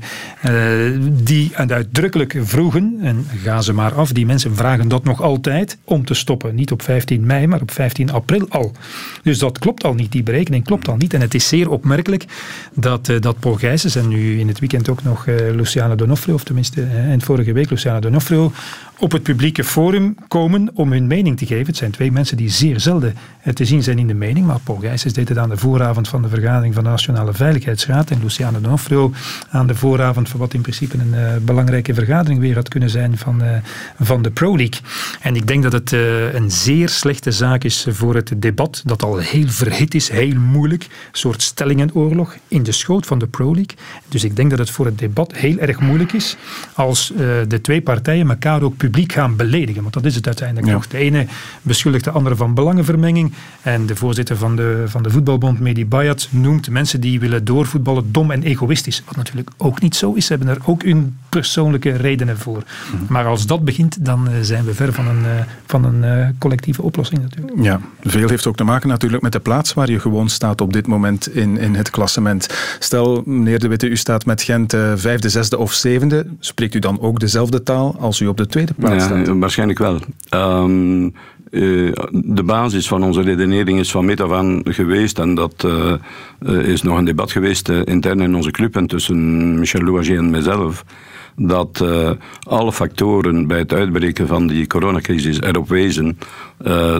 [1.12, 6.06] die uitdrukkelijk vroegen, en ga ze maar af, die mensen vragen dat nog altijd, om
[6.06, 6.56] te stoppen.
[6.56, 8.72] Niet op 15 mei, maar op 15 april al.
[9.24, 11.14] Dus dat klopt al niet, die berekening klopt al niet.
[11.14, 12.26] En het is zeer opmerkelijk
[12.74, 16.82] dat, dat Paul Gijsens, en nu in het weekend ook nog Luciano Donofrio, of tenminste
[17.12, 18.52] in vorige week Luciano Donofrio,
[19.00, 21.66] op het publieke forum komen om hun mening te geven.
[21.66, 23.16] Het zijn twee mensen die zeer zelden
[23.54, 26.22] te zien zijn in de mening, maar Paul Gijsens deed het aan de vooravond van
[26.22, 29.12] de vergadering van de Nationale Veiligheidsraad en Luciano D'Onofrio
[29.50, 33.18] aan de vooravond van wat in principe een uh, belangrijke vergadering weer had kunnen zijn
[33.18, 33.50] van, uh,
[34.00, 34.82] van de Pro League.
[35.22, 35.92] En ik denk dat het
[36.34, 40.84] een zeer slechte zaak is voor het debat, dat al heel verhit is, heel moeilijk,
[40.84, 43.78] een soort stellingenoorlog in de schoot van de Pro League.
[44.10, 46.38] Dus ik denk dat het voor het debat heel erg moeilijk is
[46.74, 47.14] als
[47.48, 49.82] de twee partijen elkaar ook publiek gaan beledigen.
[49.82, 50.74] Want dat is het uiteindelijk ja.
[50.74, 50.88] nog.
[50.88, 51.26] De ene
[51.62, 53.34] beschuldigt de andere van belangenvermenging.
[53.62, 58.12] En de voorzitter van de, van de voetbalbond, Medi Bayat, noemt mensen die willen doorvoetballen
[58.12, 59.04] dom en egoïstisch.
[59.06, 60.26] Wat natuurlijk ook niet zo is.
[60.26, 62.64] Ze hebben er ook hun persoonlijke redenen voor.
[62.94, 63.06] Mm.
[63.10, 65.26] Maar als dat begint, dan zijn we ver van een,
[65.66, 67.64] van een collectieve oplossing natuurlijk.
[67.64, 70.74] Ja, veel heeft ook te maken natuurlijk met de plaats waar je gewoon staat op
[70.74, 72.50] dit moment in, in het klassement.
[72.80, 76.28] Stel, meneer De Witte, u staat met Gent vijfde, zesde of zevende.
[76.40, 79.36] Spreekt u dan ook dezelfde taal als u op de tweede ja?
[79.36, 80.00] Waarschijnlijk wel.
[80.30, 81.14] Um,
[81.52, 85.94] uh, de basis van onze redenering is van meet af aan geweest, en dat uh,
[86.48, 90.30] uh, is nog een debat geweest intern in onze club en tussen Michel Louagie en
[90.30, 90.86] mijzelf,
[91.36, 91.86] dat
[92.44, 96.18] alle factoren bij het uitbreken van die coronacrisis erop wezen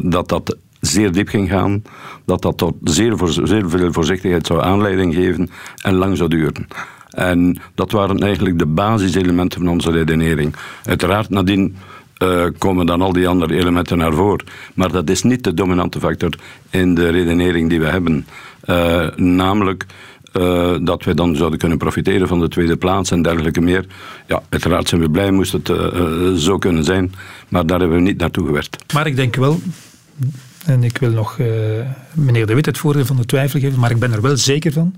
[0.04, 1.84] dat dat zeer diep ging gaan,
[2.26, 5.50] dat dat tot zeer, voor, zeer veel voorzichtigheid zou aanleiding geven
[5.82, 6.68] en lang zou duren.
[7.16, 10.56] En dat waren eigenlijk de basiselementen van onze redenering.
[10.86, 11.76] Uiteraard nadien
[12.24, 14.46] uh, komen dan al die andere elementen naar voren.
[14.74, 16.30] Maar dat is niet de dominante factor
[16.70, 18.26] in de redenering die we hebben.
[18.66, 19.86] Uh, namelijk
[20.34, 23.86] uh, dat we dan zouden kunnen profiteren van de tweede plaats en dergelijke meer.
[24.28, 25.72] Ja, uiteraard zijn we blij, moest het
[26.36, 27.14] zo kunnen zijn.
[27.50, 28.94] Maar daar hebben we niet naartoe gewerkt.
[28.94, 29.60] Maar ik denk wel,
[30.66, 31.38] en ik wil nog
[32.14, 34.72] meneer De Wit het voordeel van de twijfel geven, maar ik ben er wel zeker
[34.72, 34.96] van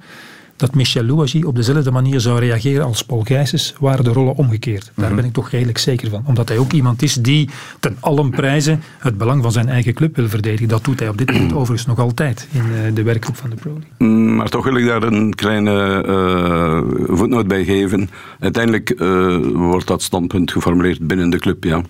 [0.57, 4.83] dat Michel Louagie op dezelfde manier zou reageren als Paul Gijsens, waren de rollen omgekeerd.
[4.83, 5.15] Daar mm -hmm.
[5.15, 6.23] ben ik toch redelijk zeker van.
[6.25, 10.15] Omdat hij ook iemand is die ten allen prijzen het belang van zijn eigen club
[10.15, 10.67] wil verdedigen.
[10.67, 13.55] Dat doet hij op dit moment overigens nog altijd in uh, de werkgroep van de
[13.55, 14.07] Pro League.
[14.17, 18.09] Mm, maar toch wil ik daar een kleine uh, voetnoot bij geven.
[18.39, 21.81] Uiteindelijk uh, wordt dat standpunt geformuleerd binnen de club, ja.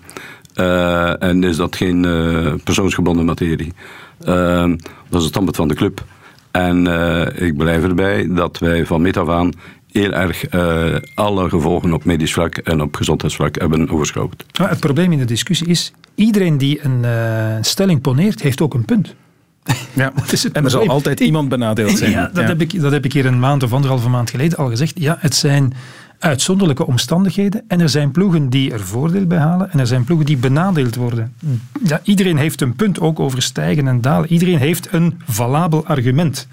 [1.18, 2.00] en is dat geen
[2.64, 3.72] persoonsgebonden materie.
[4.18, 4.78] dat
[5.10, 6.04] is het standpunt van de club.
[6.58, 9.52] En uh, ik blijf erbij dat wij van meet af aan
[9.92, 14.44] heel erg uh, alle gevolgen op medisch vlak en op gezondheidsvlak hebben overschouwd.
[14.52, 18.74] Nou, het probleem in de discussie is, iedereen die een uh, stelling poneert, heeft ook
[18.74, 19.14] een punt.
[19.92, 20.12] Ja,
[20.52, 22.10] en er zal altijd iemand benadeeld zijn.
[22.10, 22.48] Ja, dat, ja.
[22.48, 25.00] Heb ik, dat heb ik hier een maand of anderhalve maand geleden al gezegd.
[25.00, 25.72] Ja, het zijn
[26.18, 30.26] uitzonderlijke omstandigheden en er zijn ploegen die er voordeel bij halen en er zijn ploegen
[30.26, 31.34] die benadeeld worden.
[31.84, 34.32] Ja, iedereen heeft een punt, ook over stijgen en dalen.
[34.32, 36.48] Iedereen heeft een valabel argument.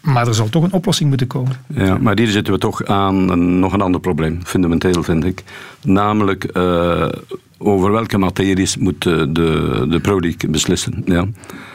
[0.00, 1.56] Maar er zal toch een oplossing moeten komen.
[1.66, 5.44] Ja, maar hier zitten we toch aan nog een ander probleem, fundamenteel vind ik.
[5.82, 7.08] Namelijk, uh,
[7.58, 10.18] over welke materies moet de, de, de Pro
[10.48, 11.02] beslissen.
[11.04, 11.26] Ja?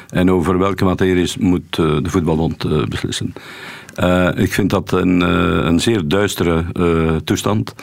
[0.09, 3.33] En over welke materies moet uh, de voetbalbond beslissen.
[4.03, 5.21] Uh, ik vind dat een,
[5.67, 6.65] een zeer duistere
[7.23, 7.75] toestand.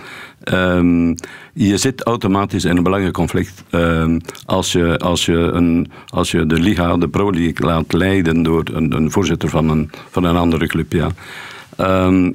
[0.53, 1.15] Um,
[1.53, 6.61] je zit automatisch in een belangenconflict um, als, je, als, je een, als je de
[6.61, 10.67] Liga, de Pro League, laat leiden door een, een voorzitter van een, van een andere
[10.67, 10.93] club.
[10.93, 11.09] Ja.
[12.07, 12.35] Um,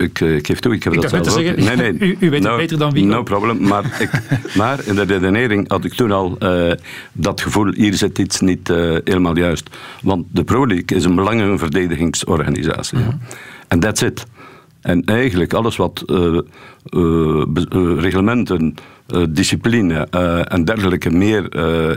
[0.00, 1.92] ik, ik geef toe, ik heb ik dat zelf zeggen, Nee, nee.
[2.08, 3.62] U, u weet no, het beter dan wie No problem.
[3.62, 4.10] Maar, ik,
[4.60, 6.72] maar in de redenering had ik toen al uh,
[7.12, 9.70] dat gevoel, hier zit iets niet uh, helemaal juist.
[10.02, 12.98] Want de Pro League is een belangenverdedigingsorganisatie.
[12.98, 13.12] En uh
[13.68, 13.80] -huh.
[13.80, 14.26] that's it.
[14.80, 16.40] En eigenlijk alles wat uh,
[17.98, 18.74] reglementen,
[19.30, 19.94] discipline
[20.44, 21.48] en dergelijke meer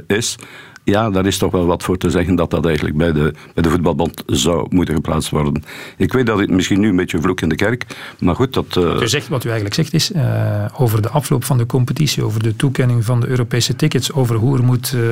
[0.07, 0.37] is,
[0.83, 3.63] ja, daar is toch wel wat voor te zeggen dat dat eigenlijk bij de, bij
[3.63, 5.63] de voetbalbond zou moeten geplaatst worden.
[5.97, 7.85] Ik weet dat het misschien nu een beetje vloek in de kerk,
[8.19, 8.75] maar goed, dat...
[8.77, 9.01] Uh...
[9.01, 12.43] U zegt, wat u eigenlijk zegt is, uh, over de afloop van de competitie, over
[12.43, 15.03] de toekenning van de Europese tickets, over hoe er moet uh,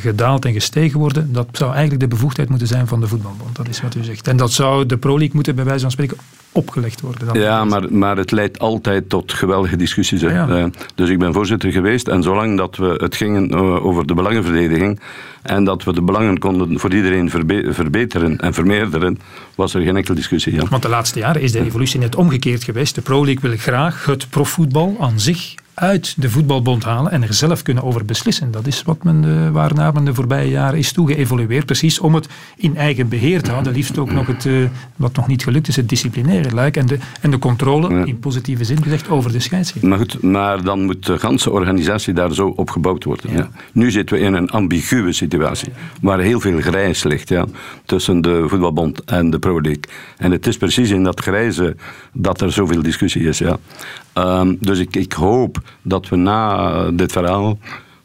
[0.00, 3.56] gedaald en gestegen worden, dat zou eigenlijk de bevoegdheid moeten zijn van de voetbalbond.
[3.56, 4.28] Dat is wat u zegt.
[4.28, 6.16] En dat zou de Pro League moeten bij wijze van spreken
[6.56, 7.26] opgelegd worden.
[7.26, 10.20] Dan ja, maar, maar het leidt altijd tot geweldige discussies.
[10.20, 10.70] Ja, ja.
[10.94, 15.00] dus ik ben voorzitter geweest en zolang dat we het gingen over de belangenverdediging
[15.42, 19.18] en dat we de belangen konden voor iedereen verbe verbeteren en vermeerderen,
[19.54, 20.54] was er geen enkele discussie.
[20.54, 20.64] Ja.
[20.68, 22.94] Want de laatste jaren is de evolutie net omgekeerd geweest.
[22.94, 27.34] De Pro League wil graag het profvoetbal aan zich uit de voetbalbond halen en er
[27.34, 28.50] zelf kunnen over beslissen.
[28.50, 31.66] Dat is wat men de, waarnaar men de voorbije jaren is toegeëvolueerd.
[31.66, 33.72] Precies om het in eigen beheer te houden.
[33.72, 36.98] Liefst ook nog het, uh, wat nog niet gelukt is, het disciplinaire luik en de,
[37.20, 38.04] en de controle, ja.
[38.04, 39.88] in positieve zin gezegd, over de scheidsrechter.
[39.88, 43.30] Maar goed, maar dan moet de ganse organisatie daar zo op gebouwd worden.
[43.30, 43.36] Ja.
[43.36, 43.48] Ja.
[43.72, 47.46] Nu zitten we in een ambiguë situatie, waar heel veel grijs ligt ja,
[47.84, 49.82] tussen de voetbalbond en de Pro League.
[50.16, 51.76] En het is precies in dat grijze
[52.12, 53.38] dat er zoveel discussie is.
[53.38, 53.58] Ja.
[54.14, 57.58] Um, dus ik, ik hoop dat we na dit verhaal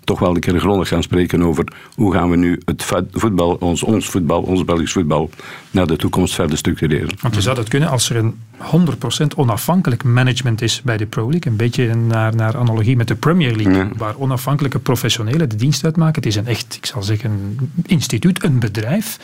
[0.03, 3.83] toch wel een keer grondig gaan spreken over hoe gaan we nu het voetbal, ons,
[3.83, 5.29] ons voetbal, ons Belgisch voetbal,
[5.71, 7.17] naar de toekomst verder structureren.
[7.21, 8.39] Want je zou dat kunnen als er een
[9.23, 11.51] 100% onafhankelijk management is bij de Pro League.
[11.51, 13.89] Een beetje naar, naar analogie met de Premier League, ja.
[13.97, 16.15] waar onafhankelijke professionelen de dienst uitmaken.
[16.15, 19.19] Het is een echt, ik zal zeggen, een instituut, een bedrijf,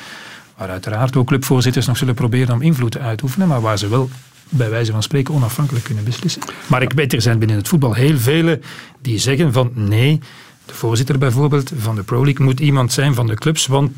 [0.58, 4.10] waar uiteraard ook clubvoorzitters nog zullen proberen om invloed te oefenen, maar waar ze wel
[4.49, 6.41] bij wijze van spreken onafhankelijk kunnen beslissen.
[6.67, 8.62] Maar ik weet, er zijn binnen het voetbal heel velen
[9.01, 10.19] die zeggen van nee,
[10.65, 13.91] de voorzitter bijvoorbeeld van de Pro League moet iemand zijn van de clubs, want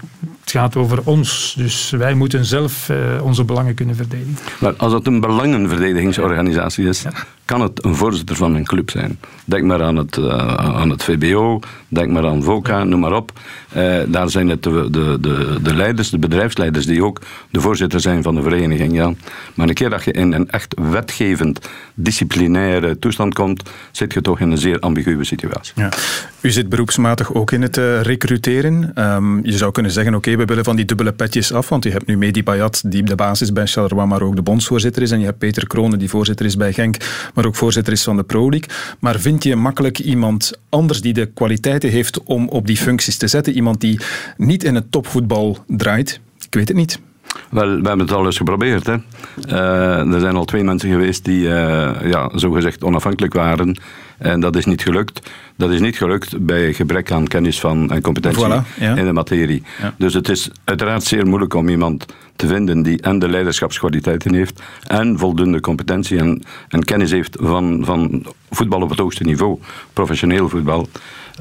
[0.52, 1.54] het gaat over ons.
[1.58, 4.38] Dus wij moeten zelf uh, onze belangen kunnen verdedigen.
[4.60, 7.12] Maar als het een belangenverdedigingsorganisatie is, ja.
[7.46, 9.20] kan het een voorzitter van een club zijn.
[9.46, 13.32] Denk maar aan het, uh, aan het VBO, denk maar aan VOCA, noem maar op.
[13.78, 18.00] Uh, daar zijn het de, de, de, de, leiders, de bedrijfsleiders, die ook de voorzitter
[18.00, 18.94] zijn van de vereniging.
[18.94, 19.14] Ja.
[19.54, 24.40] Maar een keer dat je in een echt wetgevend, disciplinaire toestand komt, zit je toch
[24.40, 25.74] in een zeer ambiguë situatie.
[25.76, 25.90] Ja.
[26.42, 28.92] U zit beroepsmatig ook in het uh, recruteren.
[29.16, 31.84] Um, je zou kunnen zeggen, oké, okay, we willen van die dubbele petjes af, want
[31.84, 35.12] je hebt nu Mehdi Bayat, die de basis bij Charleroi, maar ook de bondsvoorzitter is,
[35.12, 36.98] en je hebt Peter Kronen, die voorzitter is bij Genk,
[37.34, 38.70] maar ook voorzitter is van de Pro League.
[39.00, 43.28] Maar vind je makkelijk iemand anders die de kwaliteiten heeft om op die functies te
[43.28, 43.54] zetten?
[43.54, 44.00] Iemand die
[44.38, 46.20] niet in het topvoetbal draait?
[46.46, 47.00] Ik weet het niet.
[47.50, 48.86] Wel, we hebben het al eens geprobeerd.
[48.86, 48.96] Hè.
[49.48, 53.80] Uh, er zijn al twee mensen geweest die uh, ja, zogezegd onafhankelijk waren.
[54.18, 55.32] En dat is niet gelukt.
[55.56, 58.96] Dat is niet gelukt bij gebrek aan kennis van, en competentie voilà, ja.
[58.96, 59.64] in de materie.
[59.82, 59.94] Ja.
[59.98, 64.62] Dus het is uiteraard zeer moeilijk om iemand te vinden die en de leiderschapskwaliteiten heeft
[64.88, 69.60] en voldoende competentie en, en kennis heeft van, van voetbal op het hoogste niveau,
[69.94, 70.88] professioneel voetbal.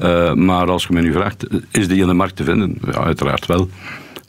[0.01, 2.77] Uh, maar als je me nu vraagt, is die in de markt te vinden?
[2.85, 3.69] Ja, uiteraard wel.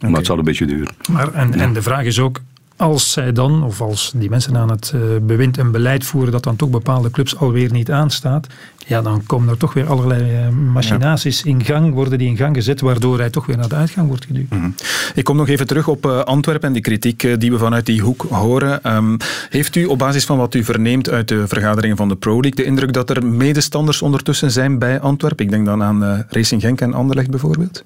[0.00, 0.10] Okay.
[0.10, 0.94] Maar het zal een beetje duren.
[1.10, 2.40] Maar en, en de vraag is ook,
[2.76, 6.42] als zij dan, of als die mensen aan het uh, bewind een beleid voeren dat
[6.42, 8.46] dan toch bepaalde clubs alweer niet aanstaat,
[8.86, 11.50] ja, dan komen er toch weer allerlei uh, machinaties ja.
[11.50, 14.24] in gang, worden die in gang gezet, waardoor hij toch weer naar de uitgang wordt
[14.24, 14.50] geduwd.
[14.50, 14.74] Mm -hmm.
[15.14, 18.00] Ik kom nog even terug op uh, Antwerpen en de kritiek die we vanuit die
[18.00, 18.94] hoek horen.
[18.96, 19.16] Um,
[19.50, 22.54] heeft u op basis van wat u verneemt uit de vergaderingen van de Pro League
[22.54, 25.44] de indruk dat er medestanders ondertussen zijn bij Antwerpen?
[25.44, 27.84] Ik denk dan aan Racing Genk en Anderlecht bijvoorbeeld.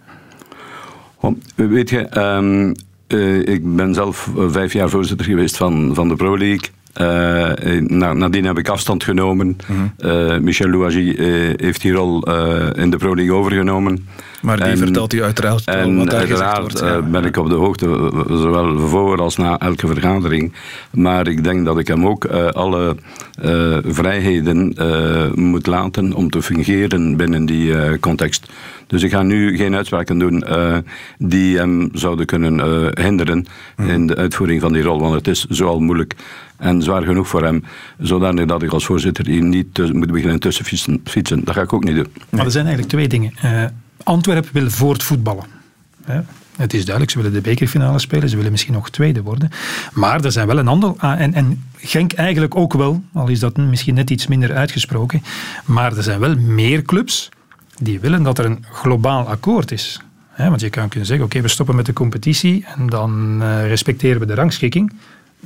[1.25, 2.75] Oh, weet je, um,
[3.09, 6.69] Uh, ik ben zelf vijf jaar voorzitter geweest van, van de Pro League.
[7.01, 9.57] Uh, na, nadien heb ik afstand genomen.
[9.67, 9.93] Mm
[10.45, 11.15] Michel Louagie
[11.57, 12.23] heeft die rol
[12.73, 14.07] in de Pro League overgenomen.
[14.45, 17.03] Maar die vertelt u uiteraard en wat daar uiteraard wordt, ja.
[17.03, 17.87] ben ik op de hoogte,
[18.29, 20.53] zowel voor als na elke vergadering.
[20.91, 22.97] Maar ik denk dat ik hem ook uh, alle
[23.45, 28.53] uh, vrijheden uh, moet laten om te fungeren binnen die context.
[28.87, 30.45] Dus ik ga nu geen uitspraken doen
[31.19, 32.61] die hem zouden kunnen
[33.01, 33.89] hinderen mm.
[33.89, 35.01] in de uitvoering van die rol.
[35.01, 36.15] Want het is zoal moeilijk
[36.57, 37.65] en zwaar genoeg voor hem,
[37.99, 41.45] zodanig dat ik als voorzitter hier niet moet beginnen tussen fietsen, fietsen.
[41.45, 42.13] Dat ga ik ook niet doen.
[42.29, 43.33] Maar er zijn eigenlijk twee dingen.
[44.03, 45.45] Antwerpen wil voortvoetballen.
[46.57, 49.51] Het is duidelijk, ze willen de bekerfinale spelen, ze willen misschien nog tweede worden.
[49.93, 53.57] Maar er zijn wel een ander, en, en Genk eigenlijk ook wel, al is dat
[53.57, 55.23] misschien net iets minder uitgesproken,
[55.65, 57.29] maar er zijn wel meer clubs
[57.79, 60.01] die willen dat er een globaal akkoord is.
[60.37, 64.21] want je kan kunnen zeggen, oké, we stoppen met de competitie en dan uh, respecteren
[64.21, 64.93] we de rangschikking.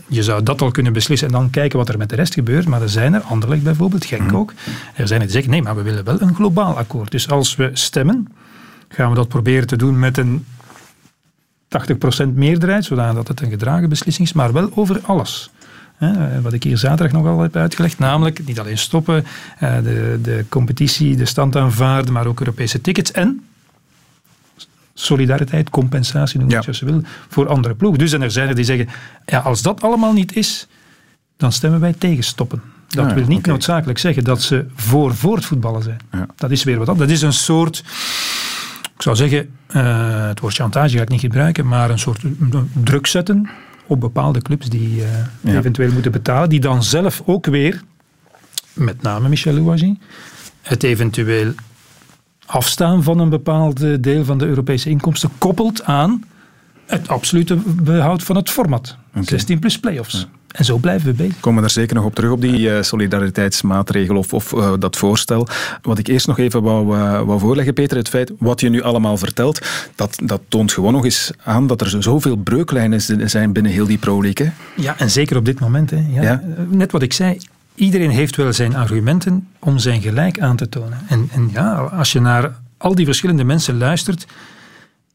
[0.06, 2.66] Je zou dat al kunnen beslissen en dan kijken wat er met de rest gebeurt.
[2.66, 4.52] Maar er zijn er, Anderlecht bijvoorbeeld, Genk ook,
[4.94, 7.11] er zijn er die zeggen, nee, maar we willen wel een globaal akkoord.
[7.11, 8.28] Dus als we stemmen,
[8.88, 10.44] gaan we dat proberen te doen met een
[12.24, 15.50] 80% meerderheid, zodat het een gedragen beslissing is, maar wel over alles.
[16.42, 19.24] Wat ik hier zaterdag nogal heb uitgelegd, namelijk niet alleen stoppen,
[19.58, 23.47] eh, de, de competitie, de stand aanvaarden, maar ook Europese tickets en
[25.00, 26.62] solidariteit, compensatie, noem je ja.
[26.62, 27.98] zoals je wil, voor andere ploegen.
[27.98, 28.88] Dus en er zijn er die zeggen,
[29.26, 30.66] ja, als dat allemaal niet is,
[31.37, 32.62] dan stemmen wij tegen stoppen.
[32.88, 36.00] Dat Ah, wil niet noodzakelijk zeggen dat ze voor voortvoetballen zijn.
[36.37, 37.08] Dat is weer wat anders.
[37.08, 37.84] Dat is een soort
[38.98, 42.22] ik zou zeggen, uh, het woord chantage ga ik niet gebruiken, maar een soort
[42.72, 43.48] druk zetten
[43.87, 45.04] op bepaalde clubs die uh,
[45.40, 45.58] ja.
[45.58, 47.82] eventueel moeten betalen, die dan zelf ook weer,
[48.72, 49.98] met name Michel Louagie,
[50.62, 51.52] het eventueel
[52.48, 56.24] afstaan van een bepaald deel van de Europese inkomsten koppelt aan
[56.87, 58.96] het absolute behoud van het format.
[59.11, 59.24] Okay.
[59.24, 60.20] 16 plus play-offs.
[60.20, 60.38] Ja.
[60.48, 61.40] En zo blijven we bezig.
[61.40, 64.96] Komen we daar zeker nog op terug, op die uh, solidariteitsmaatregel of, of uh, dat
[64.96, 65.48] voorstel.
[65.82, 68.82] Wat ik eerst nog even wou, uh, wou voorleggen, Peter, het feit wat je nu
[68.82, 73.72] allemaal vertelt, dat, dat toont gewoon nog eens aan dat er zoveel breuklijnen zijn binnen
[73.72, 74.46] heel die Pro League.
[74.46, 74.82] Hè?
[74.82, 75.90] Ja, en zeker op dit moment.
[75.90, 76.06] Hè.
[76.11, 76.42] Ja, ja.
[76.68, 77.38] Net wat ik zei,
[77.78, 80.98] iedereen heeft wel zijn argumenten om zijn gelijk aan te tonen.
[81.08, 84.26] En, en ja, als je naar al die verschillende mensen luistert,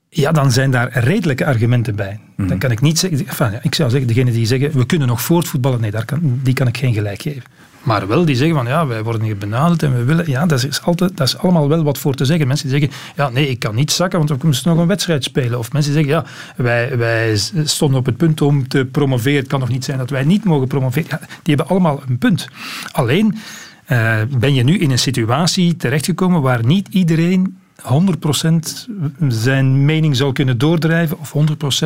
[0.09, 2.19] ja, dan zijn daar redelijke argumenten bij.
[2.35, 2.47] Mm.
[2.47, 5.21] Dan kan ik niet zeggen, enfin, ik zou zeggen, degenen die zeggen, we kunnen nog
[5.21, 7.43] voortvoetballen, nee, daar kan, die kan ik geen gelijk geven.
[7.83, 10.63] Maar wel die zeggen van, ja, wij worden hier benaderd en we willen, ja, dat
[10.63, 12.47] is, altijd, dat is allemaal wel wat voor te zeggen.
[12.47, 15.23] Mensen die zeggen, ja, nee, ik kan niet zakken, want we moeten nog een wedstrijd
[15.23, 15.59] spelen.
[15.59, 19.47] Of mensen die zeggen, ja, wij, wij stonden op het punt om te promoveren, het
[19.47, 21.19] kan nog niet zijn dat wij niet mogen promoveren.
[21.19, 22.47] Die hebben allemaal een punt.
[22.91, 23.35] Alleen
[23.87, 27.85] uh, ben je nu in een situatie terechtgekomen waar niet iedereen 100%
[29.27, 31.33] zijn mening zal kunnen doordrijven of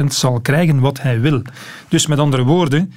[0.02, 1.42] 100% zal krijgen wat hij wil.
[1.88, 2.94] Dus met andere woorden,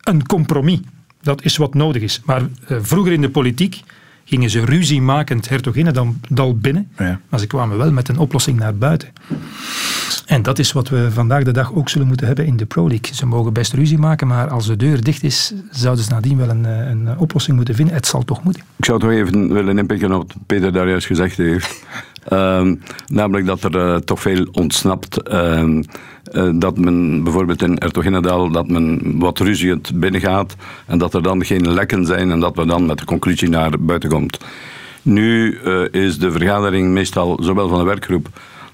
[0.00, 0.80] een compromis.
[1.26, 2.20] Dat is wat nodig is.
[2.24, 3.82] Maar uh, vroeger in de politiek
[4.24, 7.20] gingen ze ruziemakend hertoginnendal binnen, ja.
[7.28, 9.08] maar ze kwamen wel met een oplossing naar buiten.
[10.26, 12.88] En dat is wat we vandaag de dag ook zullen moeten hebben in de Pro
[12.88, 13.14] League.
[13.14, 16.48] Ze mogen best ruzie maken, maar als de deur dicht is, zouden ze nadien wel
[16.48, 17.94] een, een oplossing moeten vinden.
[17.94, 18.62] Het zal toch moeten.
[18.76, 21.84] Ik zou toch even willen inpikken op wat Peter daar juist gezegd heeft.
[22.32, 25.32] Um, namelijk dat er uh, toch veel ontsnapt.
[25.32, 25.84] Um,
[26.36, 31.44] uh, dat men bijvoorbeeld in Ertogenedal dat men wat ruziend binnengaat en dat er dan
[31.44, 34.38] geen lekken zijn en dat we dan met de conclusie naar buiten komt.
[35.02, 38.28] Nu uh, is de vergadering meestal zowel van de werkgroep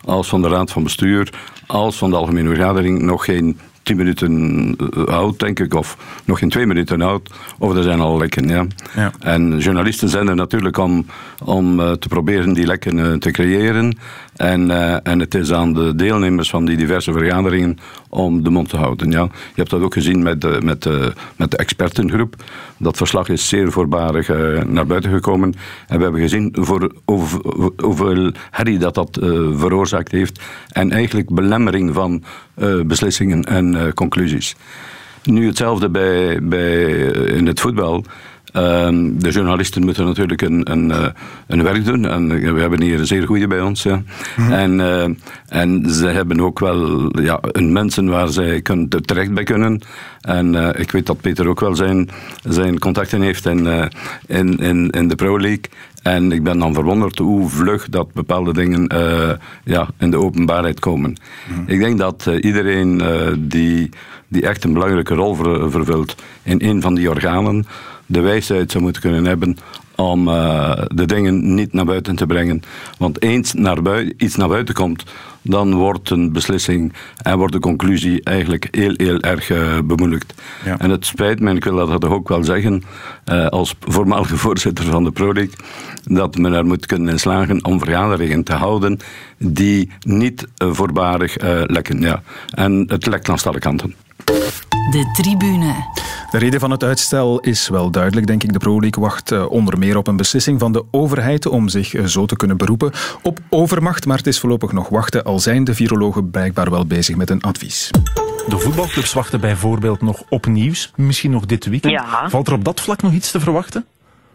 [0.05, 1.33] als van de raad van bestuur
[1.67, 6.49] als van de algemene vergadering nog geen tien minuten oud, denk ik, of nog geen
[6.49, 8.49] twee minuten oud, of er zijn al lekken.
[8.49, 8.67] Ja.
[8.95, 9.11] ja.
[9.21, 11.07] En journalisten zijn er natuurlijk om,
[11.45, 13.99] om te proberen die lekken te creëren.
[14.37, 18.69] En, uh, en het is aan de deelnemers van die diverse vergaderingen om de mond
[18.69, 19.11] te houden.
[19.11, 19.23] Ja.
[19.23, 22.35] Je hebt dat ook gezien met de, met de, met de expertengroep.
[22.77, 24.29] Dat verslag is zeer voorbarig
[24.67, 25.55] naar buiten gekomen.
[25.89, 26.93] En we hebben gezien voor
[27.77, 29.19] hoeveel herrie dat dat
[29.55, 30.41] veroorzaakt heeft.
[30.69, 32.23] En eigenlijk belemmering van
[32.87, 34.57] beslissingen en conclusies.
[35.25, 38.05] Nu hetzelfde bij, bij, in het voetbal.
[38.57, 41.07] Um, de journalisten moeten natuurlijk een, een, uh,
[41.47, 42.07] een werk doen.
[42.07, 43.83] En we hebben hier een zeer goede bij ons.
[43.83, 44.03] Ja.
[44.37, 44.53] Mm-hmm.
[44.53, 45.05] En, uh,
[45.49, 49.81] en ze hebben ook wel ja, een mensen waar zij kunnen, terecht bij kunnen.
[50.21, 52.09] En uh, ik weet dat Peter ook wel zijn,
[52.43, 53.91] zijn contacten heeft in,
[54.27, 55.65] in, in, in de Pro League.
[56.03, 59.31] En ik ben dan verwonderd hoe vlug dat bepaalde dingen uh,
[59.65, 61.17] ja, in de openbaarheid komen.
[61.55, 61.65] Mm.
[61.67, 63.89] Ik denk dat uh, iedereen uh, die,
[64.29, 67.67] die echt een belangrijke rol ver, vervult in een van die organen,
[68.07, 69.57] de wijsheid zou moeten kunnen hebben
[70.03, 72.63] om uh, de dingen niet naar buiten te brengen.
[72.99, 75.05] Want eens naar buiten, iets naar buiten komt,
[75.43, 80.35] dan wordt een beslissing en wordt de conclusie eigenlijk heel, heel erg uh, bemoeilijkt.
[80.65, 80.79] Ja.
[80.79, 82.83] En het spijt me, en ik wil dat toch ook wel zeggen,
[83.33, 85.55] uh, als voormalige voorzitter van de ProLeague,
[86.05, 88.99] dat men er moet kunnen slagen om vergaderingen te houden
[89.39, 92.01] die niet voorbarig lekken.
[92.01, 92.23] Ja.
[92.51, 93.95] En het lekt langs alle kanten.
[94.91, 95.75] De tribune.
[96.33, 98.53] De reden van het uitstel is wel duidelijk, denk ik.
[98.53, 101.95] De Pro League wacht eh, onder meer op een beslissing van de overheid om zich
[101.95, 104.07] eh, zo te kunnen beroepen op overmacht.
[104.07, 107.41] Maar het is voorlopig nog wachten, al zijn de virologen blijkbaar wel bezig met een
[107.41, 107.91] advies.
[108.49, 111.93] De voetbalclubs wachten bijvoorbeeld nog op nieuws, misschien nog dit weekend.
[111.93, 112.29] Ja.
[112.29, 113.85] Valt er op dat vlak nog iets te verwachten?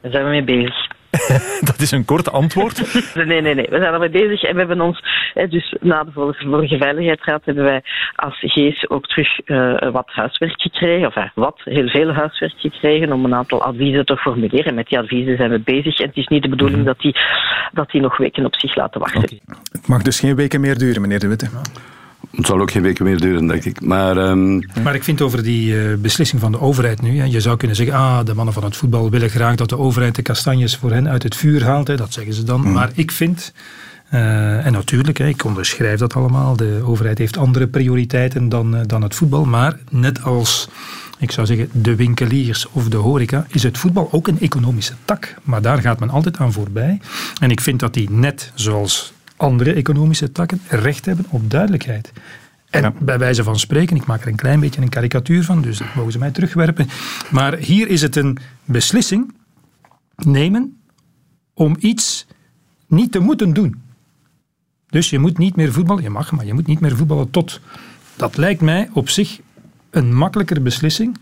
[0.02, 0.87] Daar zijn we mee bezig.
[1.72, 2.78] dat is een kort antwoord.
[3.16, 3.68] nee, nee, nee.
[3.70, 5.04] We zijn ermee bezig en we hebben ons,
[5.50, 7.82] dus na de vorige veiligheidsraad hebben wij
[8.16, 13.26] als GEES ook terug uh, wat huiswerk gekregen, of wat, heel veel huiswerk gekregen om
[13.26, 14.76] een aantal adviezen te formuleren.
[14.76, 16.94] Met die adviezen zijn we bezig en het is niet de bedoeling mm -hmm.
[16.94, 17.16] dat, die,
[17.72, 19.24] dat die nog weken op zich laten wachten.
[19.24, 19.40] Okay.
[19.72, 21.50] Het mag dus geen weken meer duren, meneer De Witte.
[22.36, 23.82] Het zal ook geen weken meer duren, denk ik.
[23.82, 24.66] Maar, um...
[24.84, 27.18] maar ik vind over die uh, beslissing van de overheid nu.
[27.18, 29.78] Hè, je zou kunnen zeggen, ah, de mannen van het voetbal willen graag dat de
[29.78, 31.88] overheid de kastanjes voor hen uit het vuur haalt.
[31.88, 32.62] Hè, dat zeggen ze dan.
[32.62, 32.72] Mm.
[32.72, 33.54] Maar ik vind,
[34.14, 36.56] uh, en natuurlijk, hè, ik onderschrijf dat allemaal.
[36.56, 39.46] De overheid heeft andere prioriteiten dan, uh, dan het voetbal.
[39.46, 40.70] Maar net als
[41.20, 45.36] ik zou zeggen, de winkeliers of de horeca, is het voetbal ook een economische tak.
[45.44, 47.00] Maar daar gaat men altijd aan voorbij.
[47.40, 52.12] En ik vind dat die net zoals andere economische takken recht hebben op duidelijkheid.
[52.70, 52.94] En ja.
[53.00, 55.96] bij wijze van spreken, ik maak er een klein beetje een karikatuur van, dus dat
[55.96, 56.88] mogen ze mij terugwerpen.
[57.32, 59.34] Maar hier is het een beslissing
[60.16, 60.78] nemen
[61.54, 62.28] om iets
[62.88, 63.82] niet te moeten doen.
[64.90, 67.62] Dus je moet niet meer voetballen, je mag, maar je moet niet meer voetballen tot.
[68.16, 69.40] Dat lijkt mij op zich
[69.90, 71.18] een makkelijker beslissing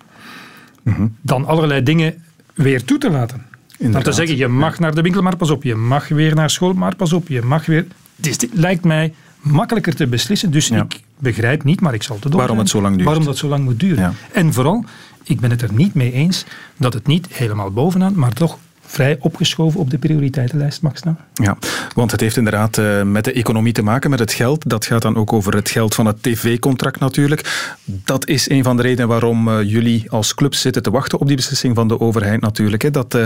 [0.84, 1.16] mm-hmm.
[1.22, 3.46] dan allerlei dingen weer toe te laten.
[3.78, 4.04] Inderdaad.
[4.04, 5.64] Dan te zeggen, je mag naar de winkel, maar pas op.
[5.64, 7.28] Je mag weer naar school, maar pas op.
[7.28, 7.86] Je mag weer...
[8.22, 10.52] Het lijkt mij makkelijker te beslissen.
[10.52, 10.82] Dus ja.
[10.84, 12.40] ik begrijp niet, maar ik zal het doen.
[12.40, 13.08] Waarom het zo lang duurt.
[13.08, 14.04] Waarom dat zo lang moet duren.
[14.04, 14.14] Ja.
[14.32, 14.86] En vooral,
[15.24, 16.46] ik ben het er niet mee eens
[16.78, 21.18] dat het niet helemaal bovenaan, maar toch vrij opgeschoven op de prioriteitenlijst mag staan.
[21.34, 21.58] Ja,
[21.94, 24.70] want het heeft inderdaad uh, met de economie te maken, met het geld.
[24.70, 27.74] Dat gaat dan ook over het geld van het tv-contract natuurlijk.
[27.86, 31.28] Dat is een van de redenen waarom uh, jullie als club zitten te wachten op
[31.28, 32.82] die beslissing van de overheid natuurlijk.
[32.82, 32.92] Hè.
[32.92, 33.26] Dat uh,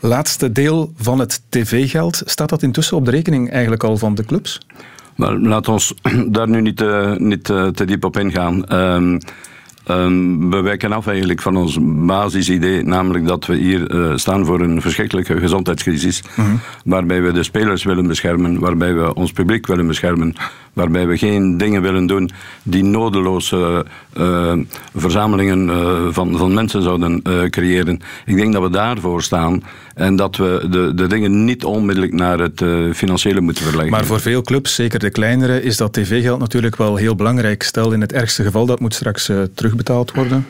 [0.00, 4.24] laatste deel van het tv-geld, staat dat intussen op de rekening eigenlijk al van de
[4.24, 4.60] clubs?
[5.16, 5.94] Maar laat ons
[6.28, 6.84] daar nu niet,
[7.18, 8.64] niet te diep op ingaan.
[9.90, 14.44] Um, Um, we wijken af eigenlijk van ons basisidee, namelijk dat we hier uh, staan
[14.44, 16.60] voor een verschrikkelijke gezondheidscrisis, mm-hmm.
[16.84, 20.34] waarbij we de spelers willen beschermen, waarbij we ons publiek willen beschermen,
[20.78, 22.30] waarbij we geen dingen willen doen
[22.62, 23.86] die nodeloze
[24.18, 24.52] uh,
[24.94, 28.00] verzamelingen uh, van, van mensen zouden creëren.
[28.26, 29.62] Ik denk dat we daarvoor staan
[29.94, 32.62] en dat we de, de dingen niet onmiddellijk naar het
[32.96, 33.90] financiële moeten verleggen.
[33.90, 37.62] Maar voor veel clubs, zeker de kleinere, is dat tv-geld natuurlijk wel heel belangrijk.
[37.62, 40.46] Stel in het ergste geval dat moet straks terugbetaald worden.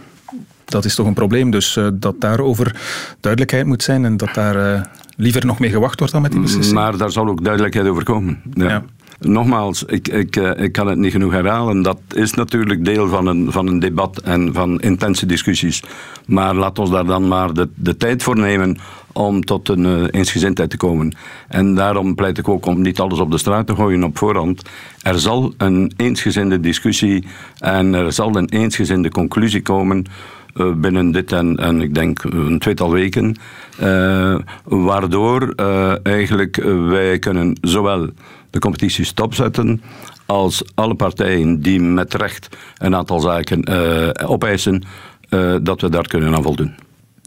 [0.69, 2.77] Dat is toch een probleem, dus uh, dat daarover
[3.21, 4.83] duidelijkheid moet zijn en dat daar uh,
[5.17, 6.77] liever nog mee gewacht wordt dan met die beslissing.
[6.77, 8.41] Maar daar zal ook duidelijkheid over komen.
[8.55, 8.69] Ja.
[8.69, 8.85] ja.
[9.21, 11.83] Nogmaals, ik, ik, uh, ik kan het niet genoeg herhalen.
[11.83, 15.83] Dat is natuurlijk deel van een, van een debat en van intense discussies.
[16.27, 18.79] Maar laat ons daar dan maar de, de tijd voor nemen
[19.13, 21.15] om tot een uh, eensgezindheid te komen.
[21.49, 24.63] En daarom pleit ik ook om niet alles op de straat te gooien op voorhand.
[25.03, 27.27] Er zal een eensgezinde discussie
[27.59, 30.05] en er zal een eensgezinde conclusie komen
[30.55, 33.37] uh, binnen dit en, en ik denk een tweetal weken.
[34.65, 35.53] Waardoor
[36.03, 36.57] eigenlijk
[36.89, 38.11] wij kunnen zowel
[38.51, 39.83] de competitie stopzetten
[40.27, 43.67] als alle partijen die met recht een aantal zaken
[44.29, 44.83] opeisen,
[45.63, 46.75] dat we daar kunnen aan voldoen.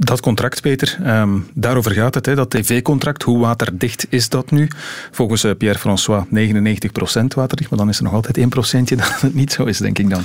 [0.03, 3.23] Dat contract, Peter, um, daarover gaat het, dat tv-contract.
[3.23, 4.67] Hoe waterdicht is dat nu?
[5.11, 6.29] Volgens uh, Pierre-François 99%
[7.35, 8.41] waterdicht, maar dan is er nog altijd 1%
[8.97, 10.21] dat het niet zo is, denk ik dan.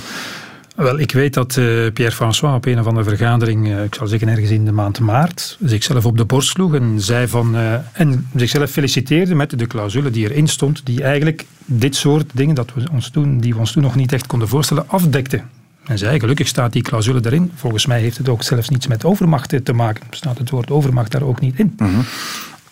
[0.77, 4.29] Wel, ik weet dat uh, Pierre-François op een of andere vergadering, uh, ik zal zeggen
[4.29, 8.29] ergens in de maand maart, zichzelf op de borst sloeg en zei van, uh, en
[8.35, 12.83] zichzelf feliciteerde met de clausule die erin stond, die eigenlijk dit soort dingen dat we
[12.93, 15.43] ons toen, die we ons toen nog niet echt konden voorstellen, afdekte.
[15.85, 17.51] En zei, gelukkig staat die clausule erin.
[17.55, 20.07] Volgens mij heeft het ook zelfs niets met overmacht te maken.
[20.11, 21.75] Staat het woord overmacht daar ook niet in.
[21.77, 22.05] Mm-hmm.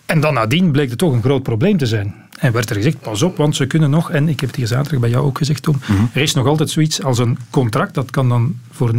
[0.07, 2.15] En dan nadien bleek het toch een groot probleem te zijn.
[2.39, 4.67] En werd er gezegd, pas op, want ze kunnen nog, en ik heb het hier
[4.67, 5.81] zaterdag bij jou ook gezegd, Tom,
[6.13, 8.99] er is nog altijd zoiets als een contract, dat kan dan voor 99%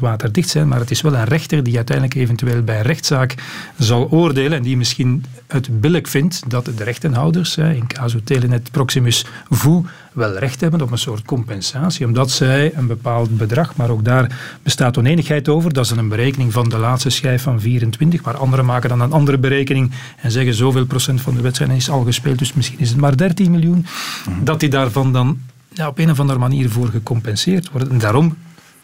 [0.00, 3.34] waterdicht zijn, maar het is wel een rechter die uiteindelijk eventueel bij een rechtszaak
[3.78, 8.70] zal oordelen en die misschien het billig vindt dat de rechtenhouders, hè, in casu telenet
[8.70, 9.82] proximus vu,
[10.12, 14.38] wel recht hebben op een soort compensatie, omdat zij een bepaald bedrag, maar ook daar
[14.62, 18.64] bestaat oneenigheid over, dat is een berekening van de laatste schijf van 24, maar anderen
[18.64, 19.90] maken dan een andere berekening
[20.20, 23.16] en zeggen zoveel procent van de wedstrijden is al gespeeld, dus misschien is het maar
[23.16, 23.86] 13 miljoen,
[24.42, 25.38] dat die daarvan dan
[25.72, 27.90] ja, op een of andere manier voor gecompenseerd worden.
[27.90, 28.36] En daarom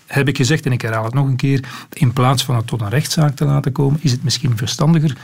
[0.06, 2.80] heb ik gezegd, en ik herhaal het nog een keer, in plaats van het tot
[2.80, 5.16] een rechtszaak te laten komen, is het misschien verstandiger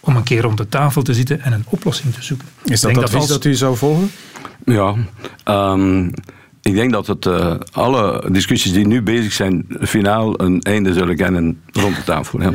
[0.00, 2.48] om een keer rond de tafel te zitten en een oplossing te zoeken.
[2.64, 4.10] Is dat Ik denk advies als- dat u zou volgen?
[4.64, 4.94] Ja,
[5.44, 6.08] ehm,
[6.66, 11.16] ik denk dat het, eh, alle discussies die nu bezig zijn, finaal een einde zullen
[11.16, 12.40] kennen rond de tafel.
[12.42, 12.50] Ja.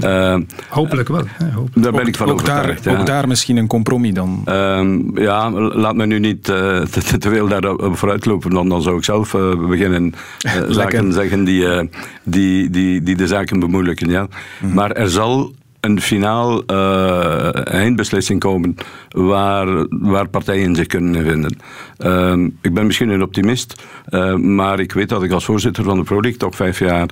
[0.00, 1.24] Eh, Hopelijk wel.
[1.26, 1.82] hè, hopelijk.
[1.82, 2.84] daar ben ik van ook daar, overtuigd.
[2.84, 2.98] ja.
[2.98, 4.42] ook daar misschien een compromis dan.
[4.44, 6.80] Ehm, ja, laat me nu niet eh,
[7.18, 9.36] te, veel daarop vooruitlopen, want dan zou ik zelf
[9.68, 10.14] beginnen
[10.68, 11.86] zaken zeggen die, eh,
[12.24, 14.10] die, die, die de zaken bemoeilijken.
[14.10, 14.28] Ja.
[14.72, 15.52] Maar er zal
[15.82, 18.74] een finaal eh, eindbeslissing komen
[19.08, 21.56] waar, waar partijen zich kunnen vinden.
[21.98, 25.96] Ehm, ik ben misschien een optimist, eh, maar ik weet dat ik als voorzitter van
[25.96, 27.08] de Pro League toch vijf jaar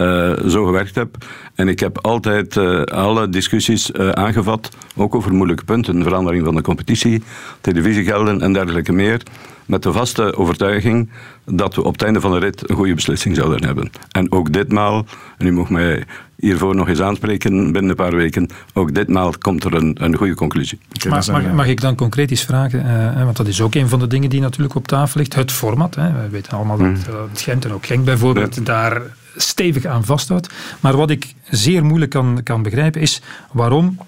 [0.00, 1.16] eh, zo gewerkt heb.
[1.54, 6.54] En ik heb altijd eh, alle discussies eh, aangevat, ook over moeilijke punten, verandering van
[6.54, 7.22] de competitie,
[7.60, 9.22] televisiegelden en dergelijke meer,
[9.66, 11.10] met de vaste overtuiging
[11.44, 13.90] dat we op het einde van de rit een goede beslissing zouden hebben.
[14.10, 15.06] En ook ditmaal,
[15.38, 16.04] en u mag mij
[16.36, 20.34] hiervoor nog eens aanspreken binnen een paar weken, ook ditmaal komt er een, een goede
[20.34, 20.78] conclusie.
[21.08, 22.80] Maar, mag, mag ik dan concreet iets vragen?
[22.80, 25.34] eh, hè, want dat is ook een van de dingen die natuurlijk op tafel ligt.
[25.34, 25.94] Het format.
[25.94, 26.12] Hè.
[26.12, 29.02] We weten allemaal dat het Gent en ook Genk bijvoorbeeld daar
[29.36, 30.48] stevig aan vasthoudt.
[30.80, 33.20] Maar wat ik zeer moeilijk kan, kan begrijpen is
[33.52, 33.98] waarom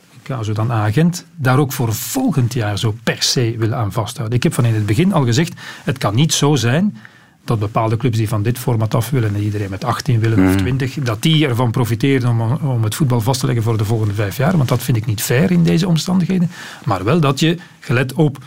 [0.42, 4.36] zo dan agent, daar ook voor volgend jaar zo per se willen aan vasthouden.
[4.36, 5.52] Ik heb van in het begin al gezegd,
[5.84, 6.96] het kan niet zo zijn
[7.44, 10.56] dat bepaalde clubs die van dit format af willen en iedereen met 18 willen of
[10.56, 14.14] 20, dat die ervan profiteren om, om het voetbal vast te leggen voor de volgende
[14.14, 14.56] vijf jaar.
[14.56, 16.50] Want dat vind ik niet fair in deze omstandigheden.
[16.84, 18.38] Maar wel dat je, gelet op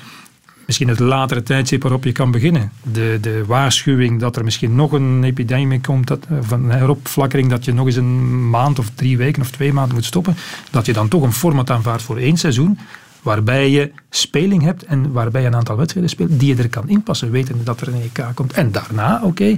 [0.65, 2.71] misschien het latere tijdstip waarop je kan beginnen.
[2.91, 7.65] De, de waarschuwing dat er misschien nog een epidemie komt, dat, of een heropflakkering, dat
[7.65, 10.35] je nog eens een maand of drie weken of twee maanden moet stoppen,
[10.71, 12.77] dat je dan toch een format aanvaardt voor één seizoen,
[13.21, 16.89] waarbij je speling hebt en waarbij je een aantal wedstrijden speelt die je er kan
[16.89, 18.53] inpassen, weten dat er een EK komt.
[18.53, 19.55] En daarna, oké,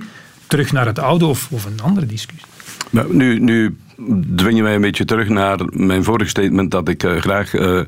[0.47, 2.47] terug naar het oude of, of een andere discussie.
[2.89, 3.77] Maar nu, nu
[4.35, 7.79] dwing je mij een beetje terug naar mijn vorige statement dat ik eh, graag eh,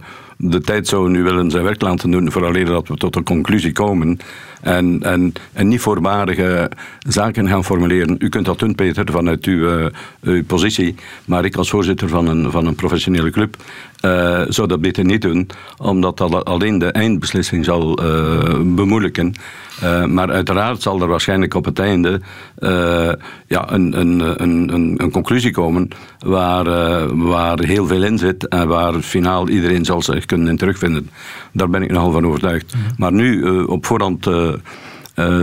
[0.42, 3.72] de tijd zou nu willen zijn werk laten doen, vooraleer dat we tot een conclusie
[3.72, 4.20] komen.
[4.62, 6.72] En, en, en niet voorbarige
[7.08, 8.16] zaken gaan formuleren.
[8.20, 9.86] U kunt dat doen, Peter, vanuit uw, eh,
[10.22, 10.96] uw positie.
[11.26, 13.56] Maar ik als voorzitter van een, van een professionele club
[14.00, 19.34] eh, zou dat beter niet doen, omdat dat alleen de eindbeslissing zal eh, bemoeilijken.
[19.82, 22.22] Eh, maar uiteraard zal er waarschijnlijk op het einde
[22.56, 23.12] eh,
[23.48, 25.88] ja, een, een, een, een, een conclusie komen
[26.20, 30.58] waar, eh, waar heel veel in zit en waar finaal iedereen zal zich kunnen in
[30.58, 31.10] terugvinden.
[31.54, 32.74] Daar ben ik nogal van overtuigd.
[32.98, 34.30] Maar nu op voorhand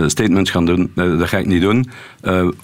[0.05, 1.89] statements gaan doen, dat ga ik niet doen.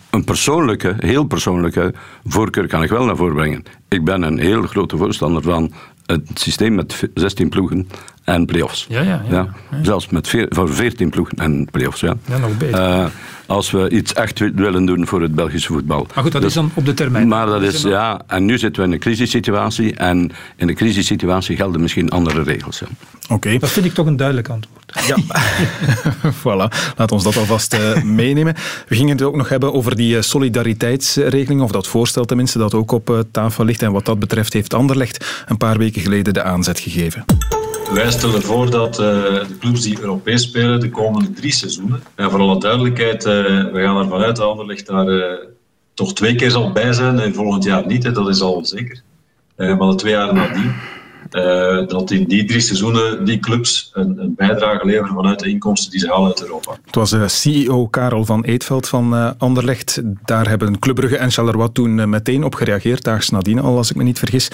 [0.10, 1.94] Een persoonlijke, heel persoonlijke
[2.24, 3.64] voorkeur kan ik wel naar voren brengen.
[3.90, 5.72] Ik ben een heel grote voorstander van
[6.06, 7.88] het systeem met 16 ploegen
[8.24, 8.86] en play-offs.
[8.90, 9.48] Ja, ja, ja.
[9.82, 12.00] Zelfs met veer, voor 14 ploegen en play-offs.
[12.00, 12.14] Ja.
[12.26, 12.80] Ja, nog beter.
[12.80, 13.06] Eh,
[13.46, 16.08] als we iets echt wi- willen doen voor het Belgische voetbal.
[16.14, 17.28] Maar goed, dat Dus- is dan op de termijn.
[17.28, 19.96] maar dat is, ja, en nu zitten we in een crisissituatie.
[19.96, 22.80] En in een crisissituatie gelden misschien andere regels.
[22.80, 22.88] Ja.
[23.30, 23.58] Oké.
[23.58, 24.82] Dat vind ik toch een duidelijk antwoord.
[25.08, 25.18] Ja,
[26.42, 26.94] voilà.
[26.98, 28.54] Laat ons dat alvast eh, meenemen.
[28.88, 32.74] We gingen het ook nog hebben over die eh, solidariteitsregeling, of dat voorstel tenminste, dat
[32.74, 33.82] ook op tafel ligt.
[33.82, 37.26] En wat dat betreft heeft Anderlecht een paar weken geleden de aanzet gegeven.
[37.94, 39.06] Wij stellen voor dat eh,
[39.48, 43.34] de clubs die Europees spelen de komende drie seizoenen, en voor alle duidelijkheid, eh,
[43.72, 45.48] we gaan ervan uit dat Anderlecht daar eh,
[45.94, 49.02] toch twee keer zal bij zijn en volgend jaar niet, hè, dat is al zeker.
[49.56, 50.74] Eh, maar de twee jaar nadien,
[51.34, 55.92] eh, dat in die drie seizoenen die clubs een, een bijdrage leveren vanuit de inkomsten
[55.92, 56.78] die ze halen uit Europa.
[56.86, 60.02] Het was eh, CEO Karel van Eetveld van eh, Anderlecht.
[60.26, 63.90] Daar hebben Club Brugge en Charleroi toen eh, meteen op gereageerd, daags nadien al, als
[63.90, 64.50] ik me niet vergis.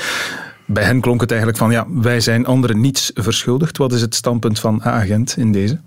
[0.71, 3.77] Bij hen klonk het eigenlijk van, ja, wij zijn anderen niets verschuldigd.
[3.77, 5.79] Wat is het standpunt van A-agent in deze?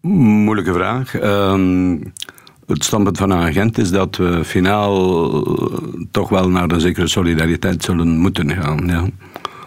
[0.00, 1.14] Moeilijke vraag.
[1.14, 1.96] Ehm,
[2.66, 5.30] het standpunt van agent is dat we finaal
[6.10, 8.86] toch wel naar een zekere solidariteit zullen moeten gaan.
[8.86, 9.04] Ja.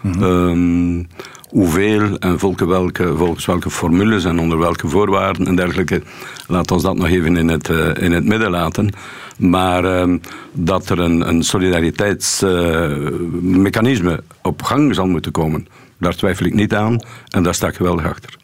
[0.02, 1.04] Ehm,
[1.52, 6.02] hoeveel en volgens welke, volgens welke formules en onder welke voorwaarden en dergelijke,
[6.46, 8.90] laat ons dat nog even in het, eh, in het midden laten.
[9.38, 10.18] Maar ehm,
[10.52, 15.66] dat er een, een solidariteitsmechanisme op gang zal moeten komen,
[15.98, 18.41] daar twijfel ik niet aan en daar sta ik geweldig achter.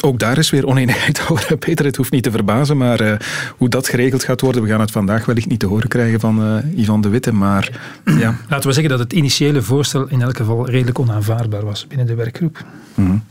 [0.00, 1.56] Ook daar is weer oneenigheid over.
[1.66, 3.12] Peter, het hoeft niet te verbazen, maar uh,
[3.56, 6.42] hoe dat geregeld gaat worden, we gaan het vandaag wellicht niet te horen krijgen van
[6.42, 7.32] uh, Ivan de Witte.
[7.32, 8.36] Maar ja.
[8.48, 12.14] Laten we zeggen dat het initiële voorstel in elk geval redelijk onaanvaardbaar was binnen de
[12.14, 12.64] werkgroep.
[12.94, 13.22] Mm.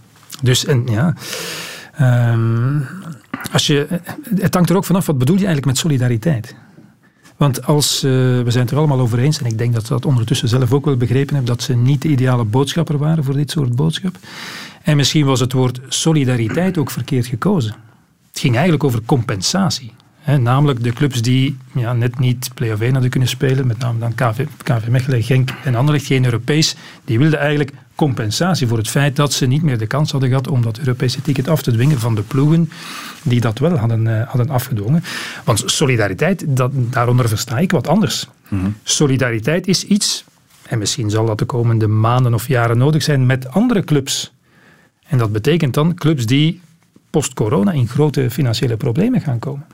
[0.42, 1.14] Dus en ja.
[2.32, 2.86] Um,
[3.52, 3.88] als je,
[4.40, 6.56] het hangt er ook vanaf, wat bedoel je eigenlijk met solidariteit?
[7.40, 9.94] Want als, uh, we zijn het er allemaal over eens, en ik denk dat ze
[9.94, 13.34] dat ondertussen zelf ook wel begrepen hebben, dat ze niet de ideale boodschapper waren voor
[13.34, 14.16] dit soort boodschap.
[14.82, 17.76] En misschien was het woord solidariteit ook verkeerd gekozen.
[18.30, 19.94] Het ging eigenlijk over compensatie.
[20.38, 24.16] Namelijk de clubs die ja, net niet play-off 1 hadden kunnen spelen, met name dan
[24.16, 26.76] KV, KV Mechelen, Genk en Anderlecht, geen Europees,
[27.06, 30.48] die wilden eigenlijk compensatie voor het feit dat ze niet meer de kans hadden gehad
[30.48, 32.70] om dat Europese ticket af te dwingen van de ploegen
[33.24, 35.04] die dat wel hadden, uh, hadden afgedwongen.
[35.44, 38.28] Want solidariteit, dat, daaronder versta ik wat anders.
[38.48, 38.70] Mhm.
[38.84, 40.24] Solidariteit is iets,
[40.68, 44.34] en misschien zal dat de komende maanden of jaren nodig zijn, met andere clubs.
[45.08, 46.62] En dat betekent dan clubs die
[47.10, 49.66] post-corona in grote financiële problemen gaan komen.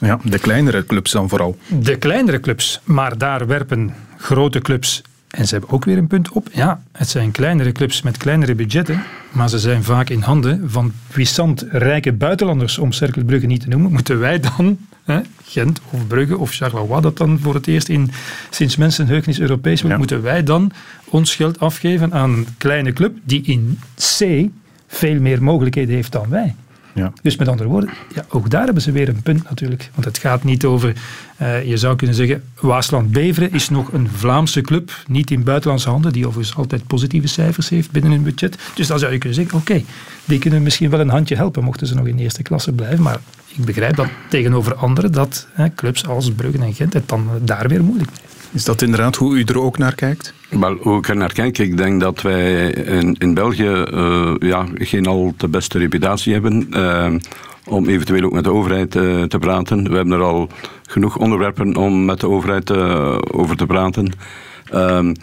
[0.00, 1.58] Ja, de kleinere clubs dan vooral.
[1.80, 5.02] De kleinere clubs, maar daar werpen grote clubs
[5.36, 6.48] en ze hebben ook weer een punt op.
[6.52, 10.92] Ja, het zijn kleinere clubs met kleinere budgetten, maar ze zijn vaak in handen van
[11.12, 13.92] puissant rijke buitenlanders, om Cercle Brugge niet te noemen.
[13.92, 18.10] Moeten wij dan, hè, Gent of Brugge of Charleroi, dat dan voor het eerst in,
[18.50, 20.70] sinds mensenheugenis Europees wordt, moeten wij dan
[21.04, 24.48] ons geld afgeven aan een kleine club die in C
[24.86, 26.54] veel meer mogelijkheden heeft dan wij?
[26.96, 27.12] Ja.
[27.22, 29.90] Dus met andere woorden, ja, ook daar hebben ze weer een punt natuurlijk.
[29.94, 30.92] Want het gaat niet over,
[31.42, 36.12] uh, je zou kunnen zeggen, Waasland-Beveren is nog een Vlaamse club, niet in buitenlandse handen,
[36.12, 38.58] die overigens altijd positieve cijfers heeft binnen hun budget.
[38.74, 39.82] Dus dan zou je kunnen zeggen, oké,
[40.24, 43.02] die kunnen misschien wel een handje helpen, mochten ze nog in eerste klasse blijven.
[43.02, 47.68] Maar ik begrijp dat tegenover anderen, dat clubs als Bruggen en Gent het dan daar
[47.68, 48.35] weer moeilijk blijft.
[48.52, 50.34] Is dat inderdaad hoe u er ook naar kijkt?
[50.48, 54.66] Wel, hoe ik er naar kijk, ik denk dat wij in, in België uh, ja,
[54.74, 56.66] geen al te beste reputatie hebben.
[56.70, 57.14] Uh,
[57.64, 59.90] om eventueel ook met de overheid uh, te praten.
[59.90, 60.48] We hebben er al
[60.86, 62.70] genoeg onderwerpen om met de overheid
[63.32, 64.12] over te praten.
[64.70, 65.14] Ehm,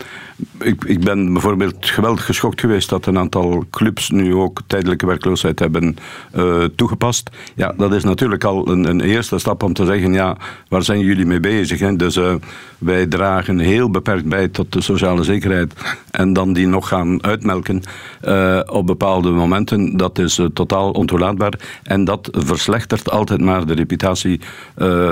[0.59, 5.59] ik, ik, ben bijvoorbeeld geweldig geschokt geweest dat een aantal clubs nu ook tijdelijke werkloosheid
[5.59, 5.97] hebben
[6.35, 7.29] uh, toegepast.
[7.55, 10.37] Ja, dat is natuurlijk al een, een, eerste stap om te zeggen, ja,
[10.67, 11.79] waar zijn jullie mee bezig?
[11.79, 11.95] Hè?
[11.95, 12.33] Dus uh,
[12.77, 15.73] wij dragen heel beperkt bij tot de sociale zekerheid
[16.11, 17.81] en dan die nog gaan uitmelken
[18.23, 24.39] uh, op bepaalde momenten, dat is totaal ontoelaatbaar en dat verslechtert altijd maar de reputatie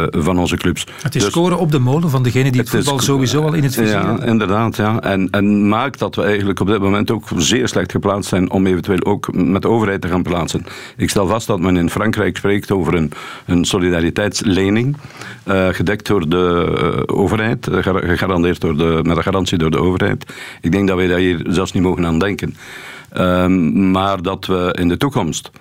[0.09, 0.87] van onze clubs.
[1.01, 3.41] Het is dus, scoren op de molen van degene die het, het voetbal is, sowieso
[3.41, 4.99] al in het vizier Ja, inderdaad, ja.
[4.99, 8.65] En, en maakt dat we eigenlijk op dit moment ook zeer slecht geplaatst zijn om
[8.65, 10.65] eventueel ook met de overheid te gaan plaatsen.
[10.97, 13.11] Ik stel vast dat men in Frankrijk spreekt over een,
[13.45, 14.97] een solidariteitslening,
[15.45, 19.79] uh, gedekt door de uh, overheid, uh, gegarandeerd door de, met een garantie door de
[19.79, 20.33] overheid.
[20.61, 22.55] Ik denk dat wij daar hier zelfs niet mogen aan denken.
[23.17, 25.51] Um, maar dat we in de toekomst,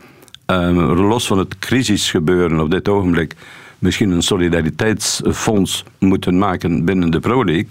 [0.47, 3.35] um, los van het crisisgebeuren op dit ogenblik,
[3.79, 7.69] misschien een solidariteitsfonds moeten maken binnen de Pro League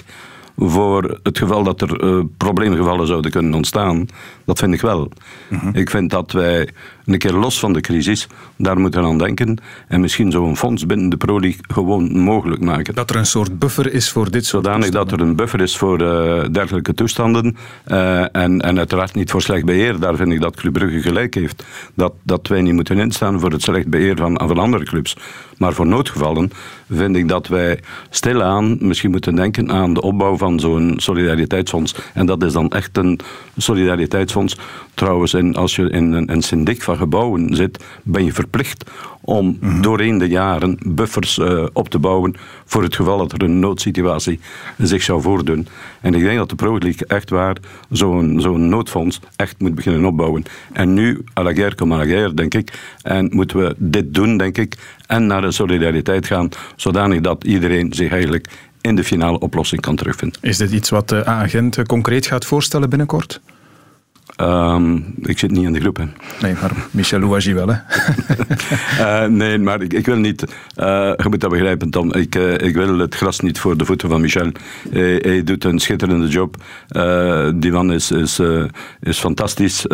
[0.60, 4.06] voor het geval dat er uh, probleemgevallen zouden kunnen ontstaan.
[4.46, 5.12] Dat vind ik wel.
[5.50, 5.72] Mm -hmm.
[5.74, 6.70] Ik vind dat wij
[7.14, 9.58] een keer los van de crisis daar moeten aan denken
[9.88, 12.96] en misschien zo'n fonds binnen de Pro League gewoon mogelijk maken.
[12.96, 15.78] Dat er een soort buffer is voor dit soort Zodanig dat er een buffer is
[15.78, 17.58] voor uh, dergelijke toestanden
[17.88, 20.00] uh, en, en uiteraard niet voor slecht beheer.
[20.00, 21.64] Daar vind ik dat Club Brugge gelijk heeft.
[21.94, 25.16] Dat, dat wij niet moeten instaan voor het slecht beheer van, van andere clubs.
[25.58, 26.52] Maar voor noodgevallen
[26.90, 27.80] vind ik dat wij
[28.10, 31.96] stilaan misschien moeten denken aan de opbouw van zo'n solidariteitsfonds.
[32.14, 33.20] En dat is dan echt een
[33.58, 34.58] solidariteitsfonds.
[34.94, 38.90] Trouwens, in, als je in een, een syndic van gebouwen zit, ben je verplicht
[39.22, 39.82] om mm -hmm.
[39.82, 42.36] doorheen de jaren buffers uh, op te bouwen
[42.66, 44.40] voor het geval dat er een noodsituatie
[44.78, 45.68] zich zou voordoen.
[46.02, 47.58] En ik denk dat de Pro League echt waar
[47.90, 50.44] zo'n zo'n noodfonds echt moet beginnen opbouwen.
[50.72, 52.74] En nu, à la guerre comme à la guerre, denk ik.
[53.02, 54.78] En moeten we dit doen, denk ik.
[55.08, 58.48] En naar de solidariteit gaan, zodanig dat iedereen zich eigenlijk
[58.82, 60.40] in de finale oplossing kan terugvinden.
[60.42, 63.42] Is dit iets wat de agent concreet gaat voorstellen binnenkort?
[64.42, 65.98] Um, ik zit niet in de groep.
[65.98, 66.04] Hè.
[66.42, 67.78] Nee, maar Michel Louagie wel, hè?
[69.00, 70.42] uh, nee, maar ik, ik, wil niet...
[70.42, 70.86] Uh,
[71.16, 72.14] je moet dat begrijpen, Tom.
[72.14, 74.52] Ik, uh, ik wil het gras niet voor de voeten van Michel.
[74.90, 76.56] Hij, hij doet een schitterende job.
[77.56, 78.42] die man is, is,
[79.00, 79.86] is fantastisch.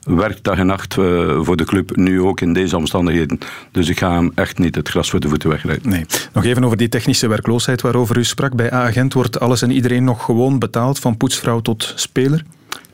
[0.00, 0.94] werkt dag en nacht
[1.38, 3.38] voor de club, nu ook in deze omstandigheden.
[3.72, 5.90] Dus ik ga hem echt niet het gras voor de voeten wegrijden.
[5.90, 6.06] Nee.
[6.32, 8.54] Nog even over die technische werkloosheid waarover u sprak.
[8.54, 12.44] Bij A-agent wordt alles en iedereen nog gewoon betaald, van poetsvrouw tot speler?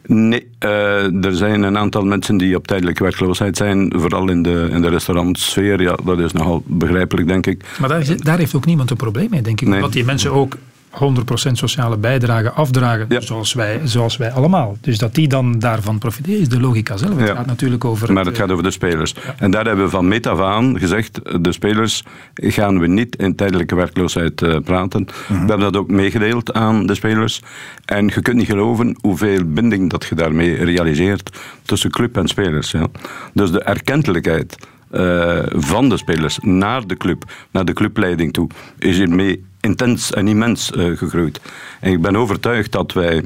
[0.07, 4.69] Nee, uh, er zijn een aantal mensen die op tijdelijke werkloosheid zijn, vooral in de,
[4.71, 5.83] in de restaurantsfeer.
[5.83, 7.65] Ja, dat is nogal begrijpelijk, denk ik.
[7.79, 9.69] Maar daar, daar heeft ook niemand een probleem mee, denk ik.
[9.69, 9.81] Nee.
[9.81, 10.57] Want die mensen ook
[10.95, 14.77] 100% sociale bijdrage afdragen, zoals, wij, zoals wij allemaal.
[14.81, 17.17] Dus dat die dan daarvan profiteren, is de logica zelf.
[17.17, 18.13] Het gaat natuurlijk over...
[18.13, 19.15] Maar het gaat over de spelers.
[19.39, 22.03] En daar hebben we van meet af aan gezegd, de spelers
[22.35, 25.07] gaan we niet in tijdelijke werkloosheid uh, praten.
[25.29, 27.43] We hebben dat ook meegedeeld aan de spelers.
[27.85, 32.71] En je kunt niet geloven hoeveel binding dat je daarmee realiseert tussen club en spelers.
[32.71, 32.87] Ja.
[33.33, 34.57] Dus de erkentelijkheid
[34.93, 40.29] uh, van de spelers naar de club, naar de clubleiding toe, is hiermee intens en
[40.29, 41.41] immens uh, gegroeid.
[41.81, 43.25] En ik ben overtuigd dat wij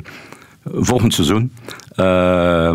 [0.64, 1.52] volgend seizoen
[1.96, 2.72] uh,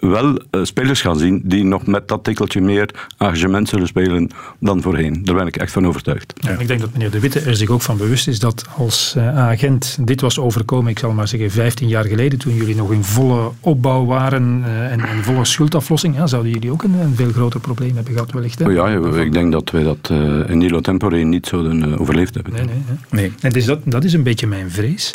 [0.00, 4.30] wel uh, spelers gaan zien die nog met dat tikkeltje meer engagement zullen spelen
[4.60, 5.24] dan voorheen.
[5.24, 6.32] Daar ben ik echt van overtuigd.
[6.36, 9.14] Ja, ik denk dat meneer De Witte er zich ook van bewust is dat als
[9.16, 12.92] uh, agent dit was overkomen, ik zal maar zeggen 15 jaar geleden, toen jullie nog
[12.92, 17.14] in volle opbouw waren uh, en, en, volle schuldaflossing, ja, zouden jullie ook een, een,
[17.14, 18.58] veel groter probleem hebben gehad wellicht.
[18.58, 18.66] Hè?
[18.66, 20.10] Oh ja, ik denk dat wij dat
[20.48, 22.52] in Nilo Tempore niet zouden overleefd hebben.
[22.52, 22.76] Nee, nee.
[23.10, 23.32] nee.
[23.40, 25.14] En dus dat, dat is een beetje mijn vrees.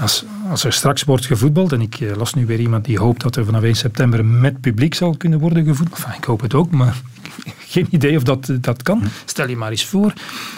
[0.00, 3.36] Als, als, er straks wordt gevoetbald, en ik las nu weer iemand die hoopt dat
[3.36, 5.98] er vanaf 1 september met publiek zal kunnen worden gevoetbald.
[5.98, 7.00] Enfin, ik hoop het ook, maar
[7.74, 9.02] geen idee of dat, dat kan.
[9.24, 10.12] Stel je maar eens voor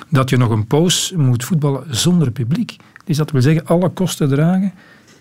[0.09, 2.77] dat je nog een poos moet voetballen zonder publiek.
[3.05, 4.73] Dus dat wil zeggen, alle kosten dragen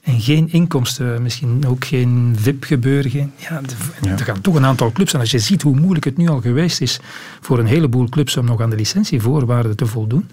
[0.01, 3.11] en geen inkomsten, misschien ook geen VIP-gebeuren.
[3.11, 3.61] Geen, ja,
[4.01, 5.13] er gaan toch een aantal clubs.
[5.13, 6.99] En als je ziet hoe moeilijk het nu al geweest is
[7.41, 10.29] voor een heleboel clubs om nog aan de licentievoorwaarden te voldoen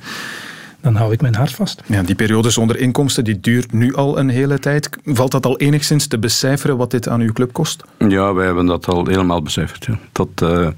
[0.85, 1.83] dan hou ik mijn hart vast.
[1.87, 4.89] Ja, die periode zonder inkomsten die duurt nu al een hele tijd.
[5.05, 7.85] Valt dat al enigszins te becijferen wat dit aan uw club kost?
[8.09, 9.85] Ja, wij hebben dat al helemaal becijferd.
[9.85, 9.99] Ja.
[10.13, 10.69] Tot uh,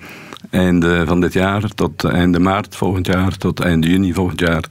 [0.51, 4.65] einde van dit jaar, tot einde maart volgend jaar, tot einde juni volgend jaar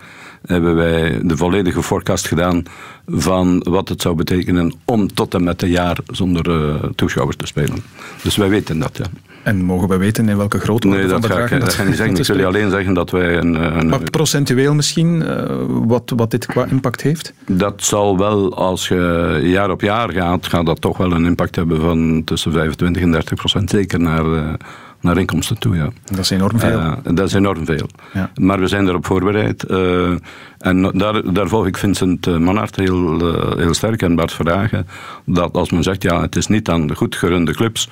[0.46, 2.64] hebben wij de volledige forecast gedaan
[3.08, 7.46] van wat het zou betekenen om tot en met een jaar zonder uh, toeschouwers te
[7.46, 7.84] spelen.
[8.24, 9.06] Dus wij weten dat, ja.
[9.46, 11.98] En mogen we weten in welke grootte nee, dat ga ik, dat ga ik niet
[11.98, 12.18] zeggen.
[12.18, 13.78] Ik wil je alleen zeggen dat wij een...
[13.78, 17.34] een maar procentueel misschien, uh, wat, wat dit qua impact heeft?
[17.48, 21.56] Dat zal wel, als je jaar op jaar gaat, gaat dat toch wel een impact
[21.56, 23.70] hebben van tussen 25 en 30 procent.
[23.70, 24.26] Zeker naar...
[24.26, 24.54] Uh,
[25.02, 25.90] naar inkomsten toe, ja.
[26.06, 26.80] Dat is enorm veel.
[26.80, 27.88] Uh, dat is enorm veel.
[28.14, 28.32] Ja.
[28.36, 29.66] Maar we zijn erop voorbereid.
[29.70, 30.16] Uh,
[30.58, 34.88] en daar, daar volg ik Vincent Manhart heel, uh, heel sterk en Bart Verhagen.
[35.26, 37.90] Dat als men zegt, ja, het is niet aan de goed gerunde clubs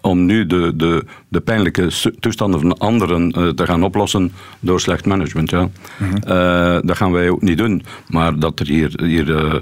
[0.00, 5.06] om nu de, de, de pijnlijke toestanden van anderen uh, te gaan oplossen door slecht
[5.06, 5.50] management.
[5.50, 5.68] Ja.
[5.98, 6.16] Mm-hmm.
[6.16, 7.82] uh, dat gaan wij ook niet doen.
[8.08, 9.54] Maar dat er hier, hier uh,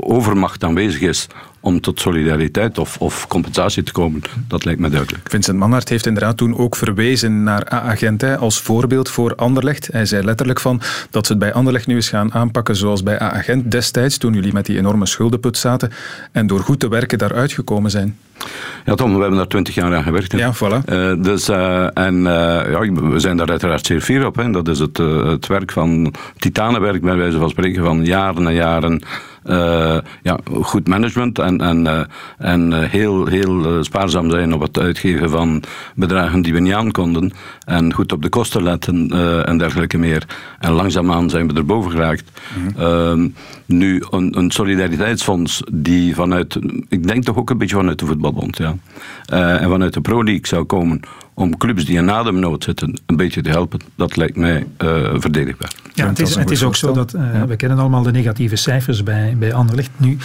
[0.00, 1.26] overmacht aanwezig is
[1.60, 5.28] om tot solidariteit of, of compensatie te komen, dat lijkt me duidelijk.
[5.30, 9.88] Vincent Manhart heeft inderdaad toen ook verwezen naar A-agent als voorbeeld voor Anderlecht.
[9.92, 13.22] Hij zei letterlijk van dat ze het bij Anderlecht nu eens gaan aanpakken zoals bij
[13.22, 15.90] A-agent destijds, toen jullie met die enorme schuldenput zaten
[16.32, 18.18] en door goed te werken daaruit gekomen zijn.
[18.84, 20.32] Ja, Tom, we hebben daar twintig jaar aan gewerkt.
[20.32, 20.38] Hè.
[20.38, 20.92] Ja, voilà.
[20.92, 22.22] Uh, dus, uh, en uh,
[22.70, 24.36] ja, we zijn daar uiteraard zeer fier op.
[24.36, 24.50] Hè.
[24.50, 29.02] Dat is het, het werk van titanenwerk, bij wijze van spreken, van jaren en jaren
[30.22, 32.00] ja, goed management en, en, uh,
[32.38, 35.62] en heel, heel spaarzaam zijn op het uitgeven van
[35.94, 37.32] bedragen die we niet aankonden.
[37.64, 39.10] En goed op de kosten letten
[39.44, 40.26] en dergelijke meer.
[40.58, 42.30] En langzaamaan zijn we erboven geraakt.
[42.56, 43.34] Mm -hmm.
[43.66, 48.56] nu, een, een, solidariteitsfonds die vanuit, ik denk toch ook een beetje vanuit de voetbalbond,
[48.56, 48.74] ja.
[49.26, 51.00] en vanuit de Pro League zou komen
[51.40, 55.72] om clubs die in ademnood zitten een beetje te helpen, dat lijkt mij uh, verdedigbaar.
[55.94, 57.46] Ja, het is, het is ook zo dat, uh, ja.
[57.46, 59.90] we kennen allemaal de negatieve cijfers bij, bij Anderlecht.
[59.96, 60.18] Nu,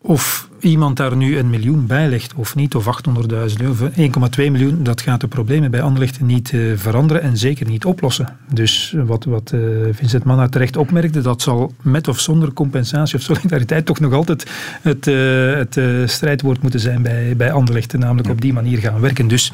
[0.00, 3.16] of iemand daar nu een miljoen bij legt of niet, of 800.000
[3.60, 3.92] euro, 1,2
[4.36, 8.36] miljoen, dat gaat de problemen bij Anderlecht niet uh, veranderen en zeker niet oplossen.
[8.52, 9.60] Dus wat, wat uh,
[9.92, 14.50] Vincent Manna terecht opmerkte, dat zal met of zonder compensatie of solidariteit toch nog altijd
[14.82, 15.78] het, uh, het
[16.10, 19.28] strijdwoord moeten zijn bij, bij Anderlecht, namelijk op die manier gaan werken.
[19.28, 19.52] Dus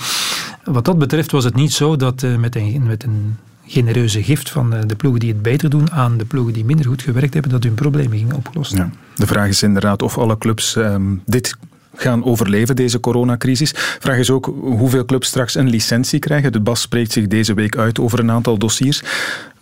[0.65, 3.37] wat dat betreft was het niet zo dat met een, met een
[3.67, 7.03] genereuze gift van de ploegen die het beter doen aan de ploegen die minder goed
[7.03, 8.77] gewerkt hebben, dat hun problemen gingen opgelost.
[8.77, 8.91] Ja.
[9.15, 11.57] De vraag is inderdaad of alle clubs um, dit
[11.97, 13.73] gaan overleven, deze coronacrisis.
[13.75, 16.53] Vraag is ook hoeveel clubs straks een licentie krijgen.
[16.53, 19.03] De BAS spreekt zich deze week uit over een aantal dossiers.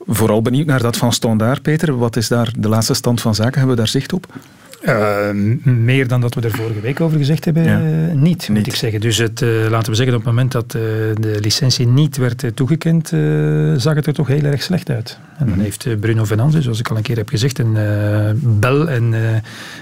[0.07, 1.99] Vooral benieuwd naar dat van Standaard, Peter.
[1.99, 3.59] Wat is daar de laatste stand van zaken?
[3.59, 4.27] Hebben we daar zicht op?
[4.83, 5.31] Uh,
[5.65, 7.81] meer dan dat we er vorige week over gezegd hebben, ja.
[7.81, 8.67] uh, niet, moet niet.
[8.67, 9.01] ik zeggen.
[9.01, 13.09] Dus het, uh, laten we zeggen, op het moment dat de licentie niet werd toegekend,
[13.77, 15.19] zag het er toch heel erg slecht uit.
[15.39, 15.63] En dan -hmm.
[15.63, 17.77] heeft Bruno Venanze, zoals ik al een keer heb gezegd, een
[18.61, 19.15] bel- en,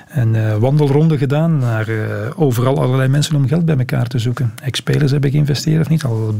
[0.08, 1.86] en wandelronde gedaan naar
[2.36, 4.52] overal allerlei mensen om geld bij elkaar te zoeken.
[4.62, 6.38] Ex-spelers hebben geïnvesteerd of niet, al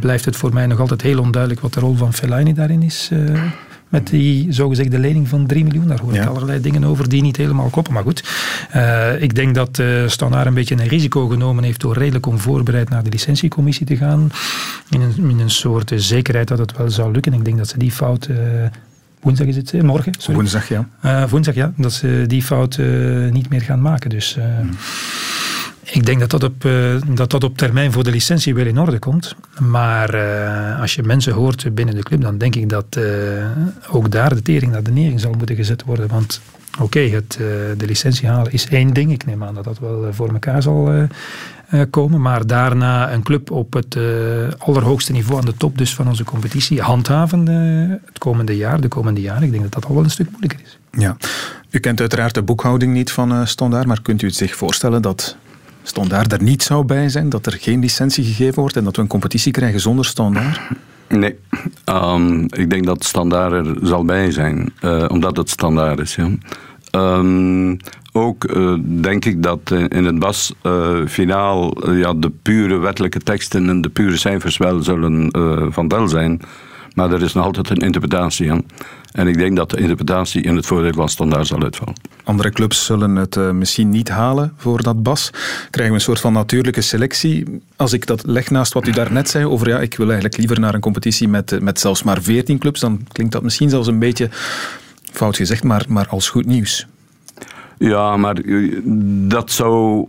[0.00, 3.10] blijft het voor mij nog altijd heel onduidelijk wat de rol van Fellaini daarin is
[3.92, 5.86] met die zogezegde lening van 3 miljoen.
[5.86, 6.26] Daar hoor ik ja.
[6.26, 7.92] allerlei dingen over die niet helemaal kloppen.
[7.92, 8.24] Maar goed,
[8.76, 13.02] uh, ik denk dat uh, een beetje een risico genomen heeft door redelijk onvoorbereid naar
[13.02, 14.30] de licentiecommissie te gaan.
[14.90, 17.32] In een, in een soort zekerheid dat het wel zou lukken.
[17.32, 18.36] Ik denk dat ze die fout uh,
[19.20, 20.12] woensdag is het, morgen.
[20.18, 20.34] Sorry.
[20.34, 20.88] Woensdag, ja.
[21.04, 21.72] Uh, woensdag, ja.
[21.76, 22.78] Dat ze die fout
[23.30, 24.10] niet meer gaan maken.
[24.10, 24.70] Dus hmm.
[25.84, 26.68] Ik denk dat dat, op,
[27.06, 29.34] dat dat op termijn voor de licentie wel in orde komt.
[29.58, 30.16] Maar
[30.80, 32.98] als je mensen hoort binnen de club, dan denk ik dat
[33.90, 36.08] ook daar de tering naar de nering zal moeten gezet worden.
[36.08, 36.40] Want
[36.80, 37.22] oké, okay,
[37.76, 39.12] de licentie halen is één ding.
[39.12, 41.08] Ik neem aan dat dat wel voor elkaar zal
[41.90, 42.20] komen.
[42.20, 43.96] Maar daarna een club op het
[44.58, 47.46] allerhoogste niveau aan de top dus van onze competitie handhaven
[48.06, 49.42] het komende jaar, de komende jaren.
[49.42, 50.78] Ik denk dat dat al wel een stuk moeilijker is.
[50.90, 51.16] Ja.
[51.70, 55.36] U kent uiteraard de boekhouding niet van Stondaar, maar kunt u het zich voorstellen dat
[55.82, 59.02] Stondaar er niet zou bij zijn, dat er geen licentie gegeven wordt en dat we
[59.02, 60.68] een competitie krijgen zonder Stondaar?
[61.08, 61.38] Nee,
[61.84, 64.72] um, ik denk dat Standaard er zal bij zijn,
[65.08, 66.14] omdat het standaard is.
[66.14, 66.30] Ja.
[66.96, 67.76] Um,
[68.12, 70.54] ook uh, denk ik dat in het BAS
[71.06, 75.28] finaal uh, ja, de pure wettelijke teksten en de pure cijfers wel zullen
[75.72, 76.40] van del zijn.
[76.94, 78.62] Maar er is nog altijd een interpretatie aan.
[79.12, 81.94] En ik denk dat de interpretatie in het voordeel van standaard zal uitvallen.
[82.24, 85.30] Andere clubs zullen het misschien niet halen voor dat BAS.
[85.70, 87.60] Krijgen we een soort van natuurlijke selectie.
[87.76, 90.60] Als ik dat leg naast wat u daarnet zei over ja, ik wil eigenlijk liever
[90.60, 93.98] naar een competitie met, met zelfs maar 14 clubs, dan klinkt dat misschien zelfs een
[93.98, 94.28] beetje
[95.12, 96.86] fout gezegd, maar, maar als goed nieuws.
[97.82, 98.80] Ja, maar eh,
[99.28, 100.06] dat zou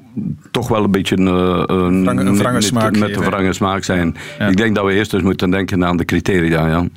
[0.52, 3.84] toch wel een beetje een, eh, een, Frange, een met, smaak met een wrange smaak
[3.84, 4.16] zijn.
[4.40, 4.48] Ja.
[4.48, 6.68] Ik denk dat we eerst eens moeten denken aan de criteria.
[6.68, 6.88] Ja.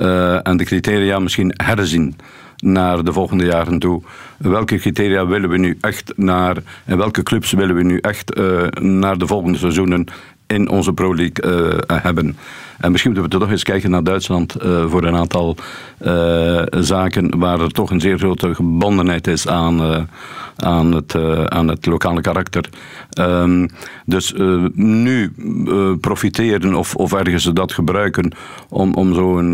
[0.00, 2.16] Uh, en de criteria misschien herzien
[2.56, 4.02] naar de volgende jaren toe.
[4.38, 8.62] Welke criteria willen we nu echt naar en welke clubs willen we nu echt uh,
[8.80, 10.04] naar de volgende seizoenen
[10.46, 12.36] in onze Pro League uh, hebben?
[12.78, 15.56] En misschien moeten we toch eens kijken naar Duitsland uh, voor een aantal
[16.00, 20.00] uh, zaken waar er toch een zeer grote gebondenheid is aan, uh,
[20.56, 21.14] aan, het,
[21.48, 22.68] aan het lokale karakter.
[23.18, 23.68] Um,
[24.04, 24.34] dus
[24.74, 25.32] nu
[26.00, 28.32] profiteren of, of ergens dat gebruiken
[28.68, 29.50] om, om zo'n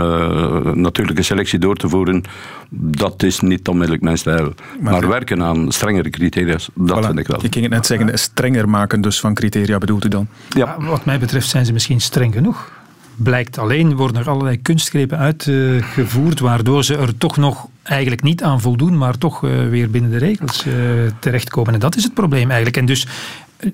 [0.80, 2.22] natuurlijke selectie door te voeren,
[2.70, 4.52] dat is niet onmiddellijk mijn stijl.
[4.80, 7.06] Maar, maar werken aan strengere criteria, dat voilà.
[7.06, 7.44] vind ik wel.
[7.44, 10.26] Ik ging het net zeggen, strenger maken dus van criteria bedoelt u dan?
[10.48, 10.76] Ja.
[10.78, 12.81] ja wat mij betreft zijn ze misschien streng genoeg
[13.16, 18.60] blijkt alleen, worden er allerlei kunstgrepen uitgevoerd, waardoor ze er toch nog eigenlijk niet aan
[18.60, 20.74] voldoen, maar toch uh, weer binnen de regels uh,
[21.18, 21.74] terechtkomen.
[21.74, 22.76] En dat is het probleem eigenlijk.
[22.76, 23.06] En dus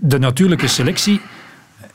[0.01, 1.20] de natuurlijke selectie.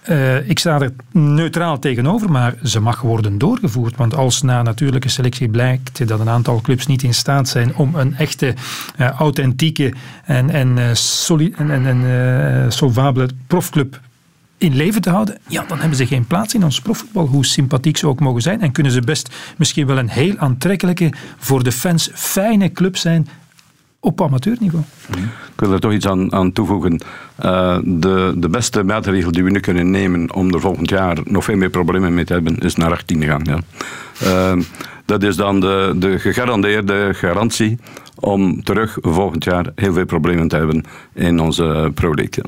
[0.09, 3.95] Uh, ik sta er neutraal tegenover, maar ze mag worden doorgevoerd.
[3.95, 7.95] Want als na natuurlijke selectie blijkt dat een aantal clubs niet in staat zijn om
[7.95, 8.53] een echte,
[9.17, 9.93] authentieke
[10.25, 13.99] en, en, en, en, en solvabele profclub
[14.57, 17.97] in leven te houden, ja, dan hebben ze geen plaats in ons profvoetbal, hoe sympathiek
[17.97, 18.61] ze ook mogen zijn.
[18.61, 23.27] En kunnen ze best misschien wel een heel aantrekkelijke, voor de fans fijne club zijn
[23.99, 24.83] op amateurniveau.
[25.53, 27.01] Ik wil er toch iets aan, aan toevoegen.
[27.45, 31.43] Uh, de, de beste maatregel die we nu kunnen nemen om er volgend jaar nog
[31.43, 33.43] veel meer problemen mee te hebben, is naar 18 te gaan.
[33.43, 33.59] Ja.
[34.23, 34.63] Uh,
[35.05, 37.79] dat is dan de, de gegarandeerde garantie
[38.19, 40.83] om terug volgend jaar heel veel problemen te hebben
[41.13, 42.43] in onze Pro League.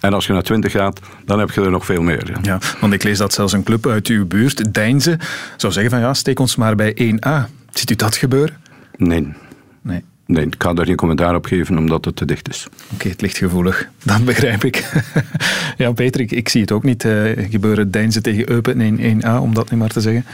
[0.00, 2.30] En als je naar 20 gaat, dan heb je er nog veel meer.
[2.30, 2.38] Ja.
[2.42, 5.18] ja, want ik lees dat zelfs een club uit uw buurt, Deinze,
[5.56, 7.50] zou zeggen van ja, steek ons maar bij 1A.
[7.70, 8.56] Ziet u dat gebeuren?
[8.96, 9.32] Nee.
[9.82, 10.04] Nee.
[10.26, 12.66] Nee, ik ga daar geen commentaar op geven omdat het te dicht is.
[12.66, 13.88] Oké, okay, het ligt gevoelig.
[14.04, 14.90] Dat begrijp ik.
[15.76, 17.90] ja, Peter, ik, ik, zie het ook niet uh, gebeuren.
[17.90, 20.24] Deinze tegen Eupen in 1A, om dat nu maar te zeggen.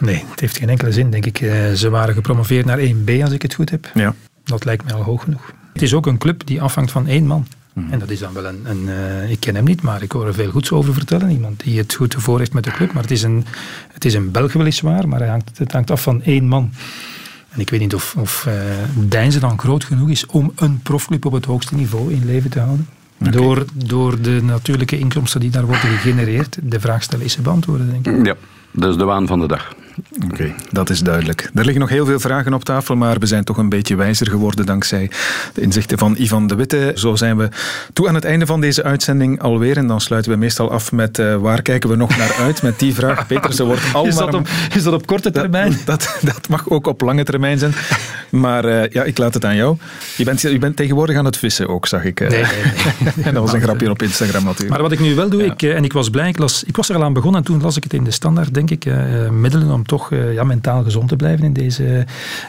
[0.00, 1.40] Nee, het heeft geen enkele zin, denk ik.
[1.40, 3.90] Uh, ze waren gepromoveerd naar 1B, als ik het goed heb.
[3.94, 4.14] Ja.
[4.44, 5.52] Dat lijkt mij al hoog genoeg.
[5.72, 7.46] Het is ook een club die afhangt van één man.
[7.72, 7.92] Mm.
[7.92, 10.26] En dat is dan wel een, een uh, ik ken hem niet, maar ik hoor
[10.26, 11.30] er veel goeds over vertellen.
[11.30, 12.92] Iemand die het goed voor heeft met de club.
[12.92, 13.44] Maar het is een,
[13.92, 16.72] het is een Belg weliswaar, maar het hangt, het hangt af van één man.
[17.48, 18.54] En ik weet niet of, of uh,
[19.08, 22.60] Deinze dan groot genoeg is om een profclub op het hoogste niveau in leven te
[22.60, 22.88] houden.
[23.20, 23.32] Okay.
[23.32, 26.58] Door, door de natuurlijke inkomsten die daar worden gegenereerd.
[26.62, 28.26] De vraag stellen is ze beantwoorden, denk ik.
[28.26, 28.34] Ja,
[28.70, 29.74] dat is de waan van de dag.
[30.24, 31.50] Oké, okay, dat is duidelijk.
[31.54, 34.30] Er liggen nog heel veel vragen op tafel, maar we zijn toch een beetje wijzer
[34.30, 35.10] geworden dankzij
[35.54, 36.92] de inzichten van Ivan de Witte.
[36.94, 37.48] Zo zijn we
[37.92, 39.76] toe aan het einde van deze uitzending alweer.
[39.76, 42.62] En dan sluiten we meestal af met uh, waar kijken we nog naar uit?
[42.62, 43.26] Met die vraag.
[43.26, 45.78] Peter, ze wordt al is dat, op, is dat op korte termijn?
[45.84, 45.84] Dat,
[46.22, 47.74] dat, dat, mag ook op lange termijn zijn.
[48.30, 49.76] Maar uh, ja, ik laat het aan jou.
[50.16, 52.20] Je bent, je bent tegenwoordig aan het vissen ook, zag ik.
[52.20, 52.28] Uh.
[52.28, 53.24] Nee, nee, nee.
[53.26, 54.70] en dat was een grapje op Instagram natuurlijk.
[54.70, 55.52] Maar wat ik nu wel doe, ja.
[55.52, 57.62] ik, en ik was blij, ik, las, ik was er al aan begonnen en toen
[57.62, 58.86] las ik het in de standaard, denk ik,
[59.30, 62.06] middelen om toch ja, mentaal gezond te blijven in deze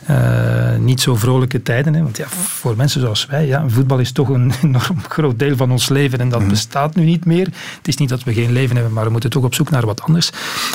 [0.10, 1.94] uh, niet zo vrolijke tijden.
[1.94, 2.04] Hè.
[2.04, 5.72] Want ja, voor mensen zoals wij, ja, voetbal is toch een enorm groot deel van
[5.72, 6.48] ons leven en dat mm.
[6.48, 7.46] bestaat nu niet meer.
[7.78, 9.86] Het is niet dat we geen leven hebben, maar we moeten toch op zoek naar
[9.86, 10.32] wat anders.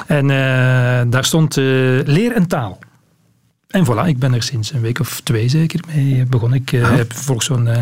[0.07, 2.79] En uh, daar stond leer en taal.
[3.73, 6.59] En voilà, ik ben er sinds een week of twee zeker mee begonnen.
[6.59, 7.77] Ik uh, heb volgens zo'n uh,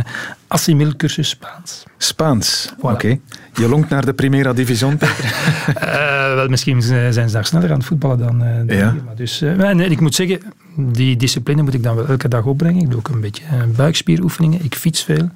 [0.49, 1.85] assimil cursus Spaans.
[1.99, 3.19] Spaans, oké.
[3.55, 7.87] Je longt naar de Primera Division, uh, wel, misschien zijn ze daar sneller aan het
[7.87, 8.97] voetballen dan, dan ja.
[9.05, 10.41] Maar dus, en ik moet zeggen,
[10.77, 12.83] die discipline moet ik dan wel elke dag opbrengen.
[12.83, 13.43] Ik doe ook een beetje
[13.77, 14.65] buikspieroefeningen.
[14.65, 15.31] Ik fiets veel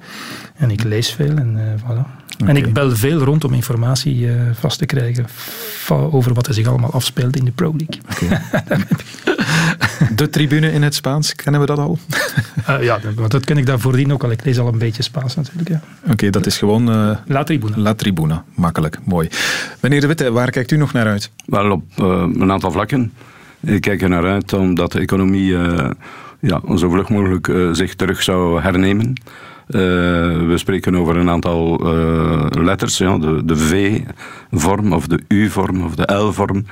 [0.55, 2.23] en ik lees veel en voilà.
[2.45, 5.25] En ik bel veel rond om informatie uh, vast te krijgen
[5.89, 8.01] over wat er zich allemaal afspeelt in de Pro League.
[10.15, 11.97] de tribune in het Spaans, kennen we dat al?
[12.69, 14.31] uh, ja, want dat ken ik daar voordien ook al.
[14.31, 15.69] Ik lees al een beetje Spaans natuurlijk.
[15.69, 15.81] Ja.
[16.11, 16.89] Oké, dat is gewoon...
[16.89, 17.77] Uh, La Tribuna.
[17.77, 19.29] La Tribuna, makkelijk, mooi.
[19.79, 21.31] Meneer De Witte, waar kijkt u nog naar uit?
[21.45, 23.13] Wel, op een aantal vlakken.
[23.59, 25.57] Ik kijk er naar uit omdat de economie
[26.39, 29.13] ja, zo vlug mogelijk zich terug zou hernemen.
[29.67, 29.81] Uh,
[30.47, 35.95] we spreken over een aantal uh, letters, ja, de, de V-vorm of de U-vorm of
[35.95, 36.65] de L-vorm.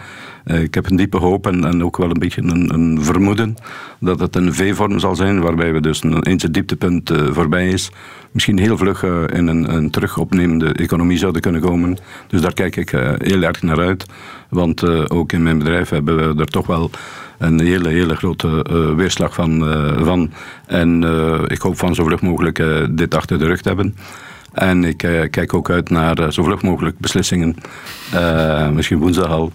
[0.46, 3.56] Uh, ik heb een diepe hoop en, en ook wel een beetje een, een vermoeden
[4.00, 7.92] dat het een V-vorm zal zijn, waarbij we dus een, eens het dieptepunt voorbij is,
[8.32, 11.98] misschien heel vlug in een, een terugopnemende economie zouden kunnen komen.
[12.28, 14.06] Dus daar kijk ik heel erg naar uit.
[14.50, 16.90] Want ook in mijn bedrijf hebben we er toch wel
[17.38, 18.66] een hele, hele grote
[18.96, 19.60] weerslag van.
[20.04, 20.32] Van.
[20.66, 21.04] En
[21.48, 23.96] ik hoop van zo vlug mogelijk dit achter de rug te hebben.
[24.54, 27.56] En ik uh, kijk ook uit naar uh, zo vlug mogelijk beslissingen,
[28.14, 29.52] uh, misschien woensdag al,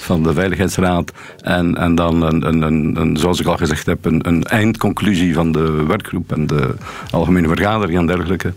[0.00, 1.12] van de Veiligheidsraad.
[1.40, 5.34] En, en dan, een, een, een, een, zoals ik al gezegd heb, een, een eindconclusie
[5.34, 6.74] van de werkgroep en de
[7.10, 8.52] algemene vergadering en dergelijke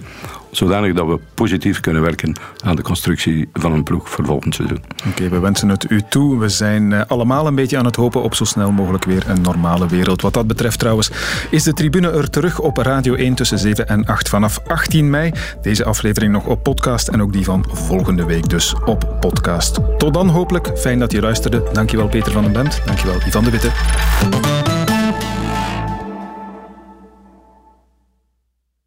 [0.55, 4.83] zodanig dat we positief kunnen werken aan de constructie van een ploeg voor volgend seizoen.
[5.07, 6.39] Oké, we wensen het u toe.
[6.39, 9.41] We zijn eh, allemaal een beetje aan het hopen op zo snel mogelijk weer een
[9.41, 10.21] normale wereld.
[10.21, 11.11] Wat dat betreft trouwens
[11.49, 15.31] is de tribune er terug op Radio 1 tussen 7 en 8 vanaf 18 mei.
[15.61, 19.79] Deze aflevering nog op podcast en ook die van volgende week dus op podcast.
[19.97, 20.71] Tot dan hopelijk.
[20.75, 21.63] Fijn dat je luisterde.
[21.73, 22.81] Dankjewel Peter van den Bent.
[22.85, 24.62] Dankjewel Ivan de Witte.